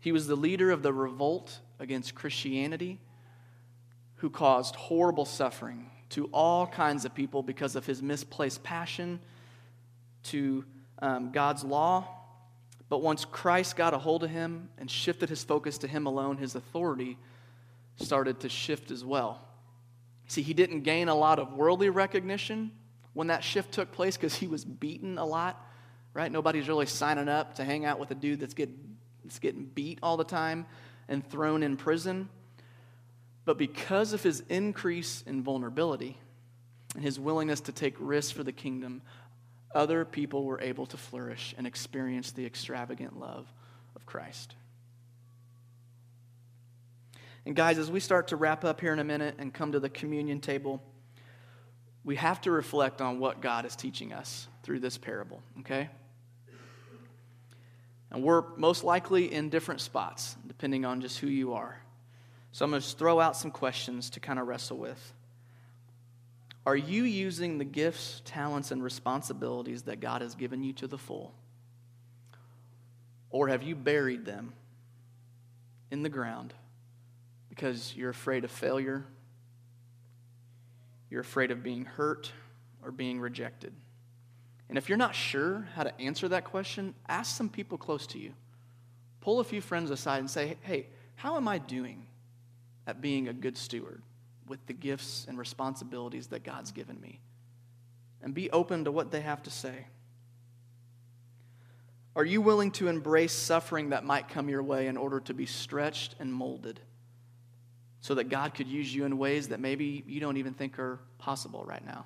He 0.00 0.12
was 0.12 0.26
the 0.26 0.34
leader 0.34 0.70
of 0.70 0.82
the 0.82 0.94
revolt 0.94 1.60
against 1.78 2.14
Christianity 2.14 2.98
who 4.16 4.30
caused 4.30 4.74
horrible 4.76 5.26
suffering 5.26 5.90
to 6.08 6.30
all 6.32 6.66
kinds 6.66 7.04
of 7.04 7.14
people 7.14 7.42
because 7.42 7.76
of 7.76 7.84
his 7.84 8.02
misplaced 8.02 8.62
passion 8.62 9.20
to 10.22 10.64
um, 11.00 11.32
God's 11.32 11.64
law. 11.64 12.08
But 12.88 13.02
once 13.02 13.26
Christ 13.26 13.76
got 13.76 13.92
a 13.92 13.98
hold 13.98 14.24
of 14.24 14.30
him 14.30 14.70
and 14.78 14.90
shifted 14.90 15.28
his 15.28 15.44
focus 15.44 15.76
to 15.78 15.86
him 15.86 16.06
alone, 16.06 16.38
his 16.38 16.54
authority 16.54 17.18
started 17.96 18.40
to 18.40 18.48
shift 18.48 18.90
as 18.90 19.04
well. 19.04 19.46
See, 20.28 20.40
he 20.40 20.54
didn't 20.54 20.80
gain 20.80 21.08
a 21.08 21.14
lot 21.14 21.38
of 21.38 21.52
worldly 21.52 21.90
recognition 21.90 22.72
when 23.14 23.28
that 23.28 23.42
shift 23.42 23.72
took 23.72 23.92
place 23.92 24.16
because 24.16 24.34
he 24.34 24.46
was 24.46 24.64
beaten 24.64 25.18
a 25.18 25.24
lot, 25.24 25.64
right? 26.12 26.30
Nobody's 26.30 26.68
really 26.68 26.86
signing 26.86 27.28
up 27.28 27.54
to 27.54 27.64
hang 27.64 27.84
out 27.84 27.98
with 27.98 28.10
a 28.10 28.14
dude 28.14 28.40
that's, 28.40 28.54
get, 28.54 28.68
that's 29.24 29.38
getting 29.38 29.64
beat 29.64 29.98
all 30.02 30.16
the 30.16 30.24
time 30.24 30.66
and 31.08 31.26
thrown 31.28 31.62
in 31.62 31.76
prison. 31.76 32.28
But 33.44 33.56
because 33.56 34.12
of 34.12 34.22
his 34.22 34.42
increase 34.48 35.22
in 35.26 35.42
vulnerability 35.42 36.18
and 36.94 37.02
his 37.02 37.18
willingness 37.18 37.60
to 37.62 37.72
take 37.72 37.94
risks 37.98 38.32
for 38.32 38.42
the 38.42 38.52
kingdom, 38.52 39.02
other 39.74 40.04
people 40.04 40.44
were 40.44 40.60
able 40.60 40.86
to 40.86 40.96
flourish 40.96 41.54
and 41.56 41.66
experience 41.66 42.32
the 42.32 42.46
extravagant 42.46 43.18
love 43.18 43.46
of 43.96 44.06
Christ. 44.06 44.54
And 47.46 47.54
guys, 47.54 47.78
as 47.78 47.90
we 47.90 48.00
start 48.00 48.28
to 48.28 48.36
wrap 48.36 48.64
up 48.64 48.80
here 48.80 48.92
in 48.92 48.98
a 48.98 49.04
minute 49.04 49.34
and 49.38 49.52
come 49.52 49.72
to 49.72 49.80
the 49.80 49.90
communion 49.90 50.40
table, 50.40 50.82
we 52.04 52.16
have 52.16 52.40
to 52.42 52.50
reflect 52.50 53.00
on 53.00 53.18
what 53.18 53.40
God 53.40 53.64
is 53.64 53.74
teaching 53.74 54.12
us 54.12 54.46
through 54.62 54.80
this 54.80 54.98
parable, 54.98 55.42
okay? 55.60 55.88
And 58.10 58.22
we're 58.22 58.44
most 58.56 58.84
likely 58.84 59.32
in 59.32 59.48
different 59.48 59.80
spots, 59.80 60.36
depending 60.46 60.84
on 60.84 61.00
just 61.00 61.18
who 61.18 61.26
you 61.26 61.54
are. 61.54 61.80
So 62.52 62.64
I'm 62.64 62.70
going 62.70 62.82
to 62.82 62.88
throw 62.88 63.18
out 63.18 63.36
some 63.36 63.50
questions 63.50 64.10
to 64.10 64.20
kind 64.20 64.38
of 64.38 64.46
wrestle 64.46 64.76
with. 64.76 65.12
Are 66.66 66.76
you 66.76 67.04
using 67.04 67.58
the 67.58 67.64
gifts, 67.64 68.22
talents, 68.24 68.70
and 68.70 68.82
responsibilities 68.82 69.82
that 69.82 70.00
God 70.00 70.22
has 70.22 70.34
given 70.34 70.62
you 70.62 70.72
to 70.74 70.86
the 70.86 70.96
full? 70.96 71.34
Or 73.30 73.48
have 73.48 73.62
you 73.62 73.74
buried 73.74 74.24
them 74.24 74.52
in 75.90 76.02
the 76.02 76.08
ground 76.08 76.54
because 77.48 77.94
you're 77.96 78.10
afraid 78.10 78.44
of 78.44 78.50
failure? 78.50 79.04
You're 81.10 81.20
afraid 81.20 81.50
of 81.50 81.62
being 81.62 81.84
hurt 81.84 82.32
or 82.82 82.90
being 82.90 83.20
rejected? 83.20 83.72
And 84.68 84.78
if 84.78 84.88
you're 84.88 84.98
not 84.98 85.14
sure 85.14 85.68
how 85.74 85.82
to 85.82 86.00
answer 86.00 86.28
that 86.28 86.44
question, 86.44 86.94
ask 87.08 87.36
some 87.36 87.48
people 87.48 87.78
close 87.78 88.06
to 88.08 88.18
you. 88.18 88.32
Pull 89.20 89.40
a 89.40 89.44
few 89.44 89.60
friends 89.60 89.90
aside 89.90 90.18
and 90.18 90.30
say, 90.30 90.56
hey, 90.62 90.86
how 91.16 91.36
am 91.36 91.48
I 91.48 91.58
doing 91.58 92.06
at 92.86 93.00
being 93.00 93.28
a 93.28 93.32
good 93.32 93.56
steward 93.56 94.02
with 94.46 94.64
the 94.66 94.72
gifts 94.72 95.26
and 95.28 95.38
responsibilities 95.38 96.28
that 96.28 96.44
God's 96.44 96.72
given 96.72 97.00
me? 97.00 97.20
And 98.22 98.34
be 98.34 98.50
open 98.50 98.84
to 98.84 98.92
what 98.92 99.10
they 99.10 99.20
have 99.20 99.42
to 99.44 99.50
say. 99.50 99.86
Are 102.16 102.24
you 102.24 102.40
willing 102.40 102.70
to 102.72 102.88
embrace 102.88 103.32
suffering 103.32 103.90
that 103.90 104.04
might 104.04 104.28
come 104.28 104.48
your 104.48 104.62
way 104.62 104.86
in 104.86 104.96
order 104.96 105.20
to 105.20 105.34
be 105.34 105.46
stretched 105.46 106.14
and 106.18 106.32
molded 106.32 106.80
so 108.04 108.16
that 108.16 108.24
God 108.24 108.52
could 108.52 108.68
use 108.68 108.94
you 108.94 109.06
in 109.06 109.16
ways 109.16 109.48
that 109.48 109.60
maybe 109.60 110.04
you 110.06 110.20
don't 110.20 110.36
even 110.36 110.52
think 110.52 110.78
are 110.78 110.98
possible 111.16 111.64
right 111.66 111.82
now? 111.86 112.04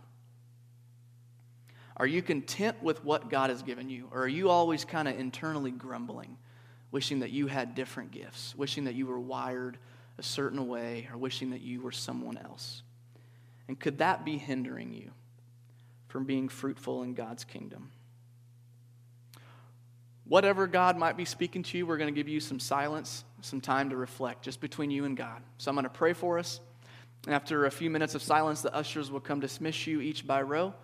Are 1.97 2.07
you 2.07 2.23
content 2.23 2.81
with 2.81 3.05
what 3.05 3.29
God 3.29 3.51
has 3.51 3.63
given 3.63 3.91
you? 3.91 4.09
Or 4.13 4.23
are 4.23 4.29
you 4.29 4.49
always 4.49 4.85
kind 4.85 5.09
of 5.09 5.19
internally 5.19 5.73
grumbling, 5.73 6.37
wishing 6.93 7.19
that 7.19 7.31
you 7.31 7.49
had 7.49 7.75
different 7.75 8.13
gifts, 8.13 8.55
wishing 8.57 8.85
that 8.85 8.95
you 8.95 9.07
were 9.07 9.19
wired 9.19 9.77
a 10.19 10.23
certain 10.23 10.69
way, 10.69 11.09
or 11.11 11.19
wishing 11.19 11.51
that 11.51 11.63
you 11.63 11.81
were 11.81 11.91
someone 11.91 12.39
else? 12.39 12.85
And 13.67 13.77
could 13.77 13.99
that 13.99 14.25
be 14.25 14.39
hindering 14.39 14.95
you 14.95 15.11
from 16.07 16.27
being 16.27 16.49
fruitful 16.49 17.03
in 17.03 17.15
God's 17.15 17.43
kingdom? 17.43 17.91
Whatever 20.29 20.67
God 20.67 20.97
might 20.97 21.17
be 21.17 21.25
speaking 21.25 21.62
to 21.64 21.79
you, 21.79 21.87
we're 21.87 21.97
going 21.97 22.12
to 22.12 22.19
give 22.19 22.29
you 22.29 22.38
some 22.38 22.61
silence, 22.61 23.25
some 23.41 23.61
time 23.61 23.91
to 23.91 23.97
reflect 23.97 24.43
just 24.43 24.61
between 24.61 24.91
you 24.91 25.05
and 25.07 25.17
God. 25.17 25.43
So 25.57 25.71
I'm 25.71 25.75
going 25.75 25.85
to 25.85 25.91
pray 25.91 26.12
for 26.12 26.38
us. 26.38 26.61
And 27.25 27.35
after 27.35 27.67
a 27.67 27.71
few 27.71 27.91
minutes 27.91 28.14
of 28.14 28.23
silence, 28.23 28.62
the 28.62 28.75
ushers 28.75 29.11
will 29.11 29.21
come 29.21 29.41
dismiss 29.41 29.87
you 29.87 30.01
each 30.01 30.27
by 30.27 30.43
row. 30.43 30.75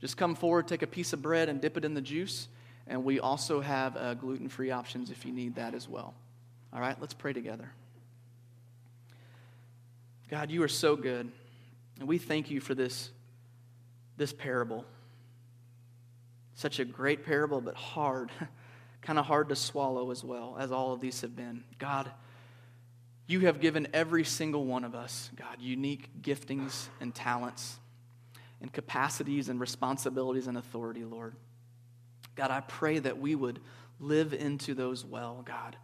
Just 0.00 0.16
come 0.16 0.34
forward, 0.34 0.68
take 0.68 0.82
a 0.82 0.86
piece 0.86 1.12
of 1.12 1.22
bread, 1.22 1.48
and 1.48 1.60
dip 1.60 1.76
it 1.76 1.84
in 1.84 1.94
the 1.94 2.00
juice. 2.00 2.48
And 2.86 3.04
we 3.04 3.20
also 3.20 3.60
have 3.60 3.96
uh, 3.96 4.14
gluten 4.14 4.48
free 4.48 4.70
options 4.70 5.10
if 5.10 5.24
you 5.24 5.32
need 5.32 5.56
that 5.56 5.74
as 5.74 5.88
well. 5.88 6.14
All 6.72 6.80
right, 6.80 6.96
let's 7.00 7.14
pray 7.14 7.32
together. 7.32 7.70
God, 10.28 10.50
you 10.50 10.62
are 10.62 10.68
so 10.68 10.96
good. 10.96 11.30
And 11.98 12.08
we 12.08 12.18
thank 12.18 12.50
you 12.50 12.60
for 12.60 12.74
this, 12.74 13.10
this 14.16 14.32
parable. 14.32 14.84
Such 16.54 16.78
a 16.78 16.84
great 16.84 17.24
parable, 17.24 17.60
but 17.60 17.74
hard, 17.74 18.30
kind 19.04 19.18
of 19.18 19.26
hard 19.26 19.50
to 19.50 19.56
swallow 19.56 20.10
as 20.10 20.24
well, 20.24 20.56
as 20.58 20.72
all 20.72 20.92
of 20.92 21.00
these 21.00 21.20
have 21.20 21.36
been. 21.36 21.62
God, 21.78 22.10
you 23.26 23.40
have 23.40 23.60
given 23.60 23.86
every 23.92 24.24
single 24.24 24.64
one 24.64 24.84
of 24.84 24.94
us, 24.94 25.30
God, 25.36 25.56
unique 25.60 26.08
giftings 26.22 26.88
and 27.00 27.14
talents 27.14 27.78
and 28.60 28.72
capacities 28.72 29.48
and 29.48 29.60
responsibilities 29.60 30.46
and 30.46 30.56
authority, 30.56 31.04
Lord. 31.04 31.34
God, 32.34 32.50
I 32.50 32.60
pray 32.60 32.98
that 32.98 33.18
we 33.18 33.34
would 33.34 33.60
live 34.00 34.34
into 34.34 34.74
those 34.74 35.04
well, 35.04 35.42
God. 35.44 35.76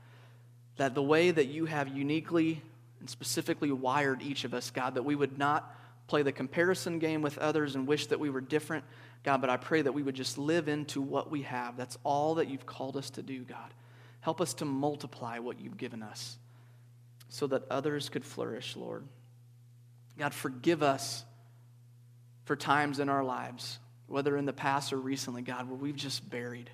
That 0.77 0.95
the 0.95 1.03
way 1.03 1.31
that 1.31 1.47
you 1.47 1.67
have 1.67 1.89
uniquely 1.89 2.63
and 3.01 3.09
specifically 3.09 3.71
wired 3.71 4.23
each 4.23 4.45
of 4.45 4.55
us, 4.55 4.71
God, 4.71 4.95
that 4.95 5.05
we 5.05 5.15
would 5.15 5.39
not 5.39 5.75
play 6.11 6.23
the 6.23 6.33
comparison 6.33 6.99
game 6.99 7.23
with 7.23 7.39
others 7.39 7.77
and 7.77 7.87
wish 7.87 8.09
that 8.09 8.19
we 8.19 8.31
were 8.31 8.41
different, 8.41 8.85
God, 9.23 9.41
but 9.41 9.49
I 9.49 9.57
pray 9.57 9.81
that 9.81 9.93
we 9.93 10.03
would 10.03 10.17
just 10.17 10.39
live 10.39 10.69
into 10.69 11.01
what 11.01 11.31
we 11.31 11.43
have. 11.43 11.77
That's 11.77 11.97
all 12.03 12.35
that 12.35 12.49
you've 12.49 12.67
called 12.67 12.97
us 12.97 13.11
to 13.11 13.23
do, 13.23 13.45
God. 13.45 13.73
Help 14.21 14.41
us 14.41 14.55
to 14.55 14.65
multiply 14.65 15.39
what 15.39 15.61
you've 15.61 15.77
given 15.77 16.03
us 16.03 16.37
so 17.29 17.47
that 17.47 17.63
others 17.71 18.09
could 18.09 18.25
flourish, 18.25 18.75
Lord. 18.75 19.05
God, 20.19 20.35
forgive 20.35 20.83
us 20.83 21.25
for 22.45 22.57
times 22.57 22.99
in 22.99 23.09
our 23.09 23.23
lives, 23.23 23.79
whether 24.09 24.37
in 24.37 24.47
the 24.47 24.53
past 24.53 24.93
or 24.93 24.97
recently, 24.97 25.43
God, 25.43 25.69
where 25.69 25.79
we've 25.79 25.95
just 25.95 26.29
buried 26.29 26.71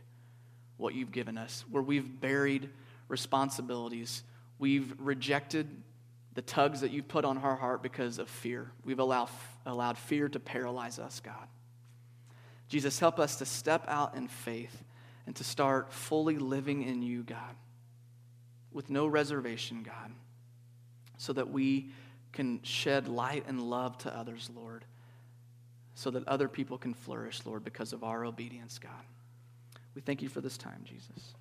what 0.78 0.94
you've 0.94 1.12
given 1.12 1.36
us, 1.36 1.62
where 1.70 1.82
we've 1.82 2.20
buried 2.20 2.70
responsibilities. 3.06 4.22
We've 4.58 4.94
rejected 4.98 5.68
the 6.36 6.42
tugs 6.42 6.82
that 6.82 6.92
you've 6.92 7.08
put 7.08 7.24
on 7.24 7.36
our 7.38 7.56
heart 7.56 7.82
because 7.82 8.20
of 8.20 8.30
fear. 8.30 8.70
We've 8.84 9.00
allowed, 9.00 9.28
allowed 9.66 9.98
fear 9.98 10.28
to 10.28 10.38
paralyze 10.38 11.00
us, 11.00 11.20
God. 11.20 11.48
Jesus, 12.68 13.00
help 13.00 13.18
us 13.18 13.36
to 13.36 13.44
step 13.44 13.84
out 13.88 14.14
in 14.14 14.28
faith 14.28 14.84
and 15.26 15.34
to 15.34 15.42
start 15.42 15.92
fully 15.92 16.38
living 16.38 16.82
in 16.84 17.02
you, 17.02 17.24
God, 17.24 17.56
with 18.72 18.88
no 18.88 19.08
reservation, 19.08 19.82
God, 19.82 20.12
so 21.18 21.32
that 21.32 21.50
we 21.50 21.90
can 22.32 22.62
shed 22.62 23.08
light 23.08 23.44
and 23.48 23.60
love 23.60 23.98
to 23.98 24.16
others, 24.16 24.48
Lord 24.54 24.84
so 25.96 26.10
that 26.10 26.28
other 26.28 26.46
people 26.46 26.76
can 26.76 26.92
flourish, 26.92 27.44
Lord, 27.46 27.64
because 27.64 27.94
of 27.94 28.04
our 28.04 28.26
obedience, 28.26 28.78
God. 28.78 28.92
We 29.94 30.02
thank 30.02 30.20
you 30.20 30.28
for 30.28 30.42
this 30.42 30.58
time, 30.58 30.84
Jesus. 30.84 31.34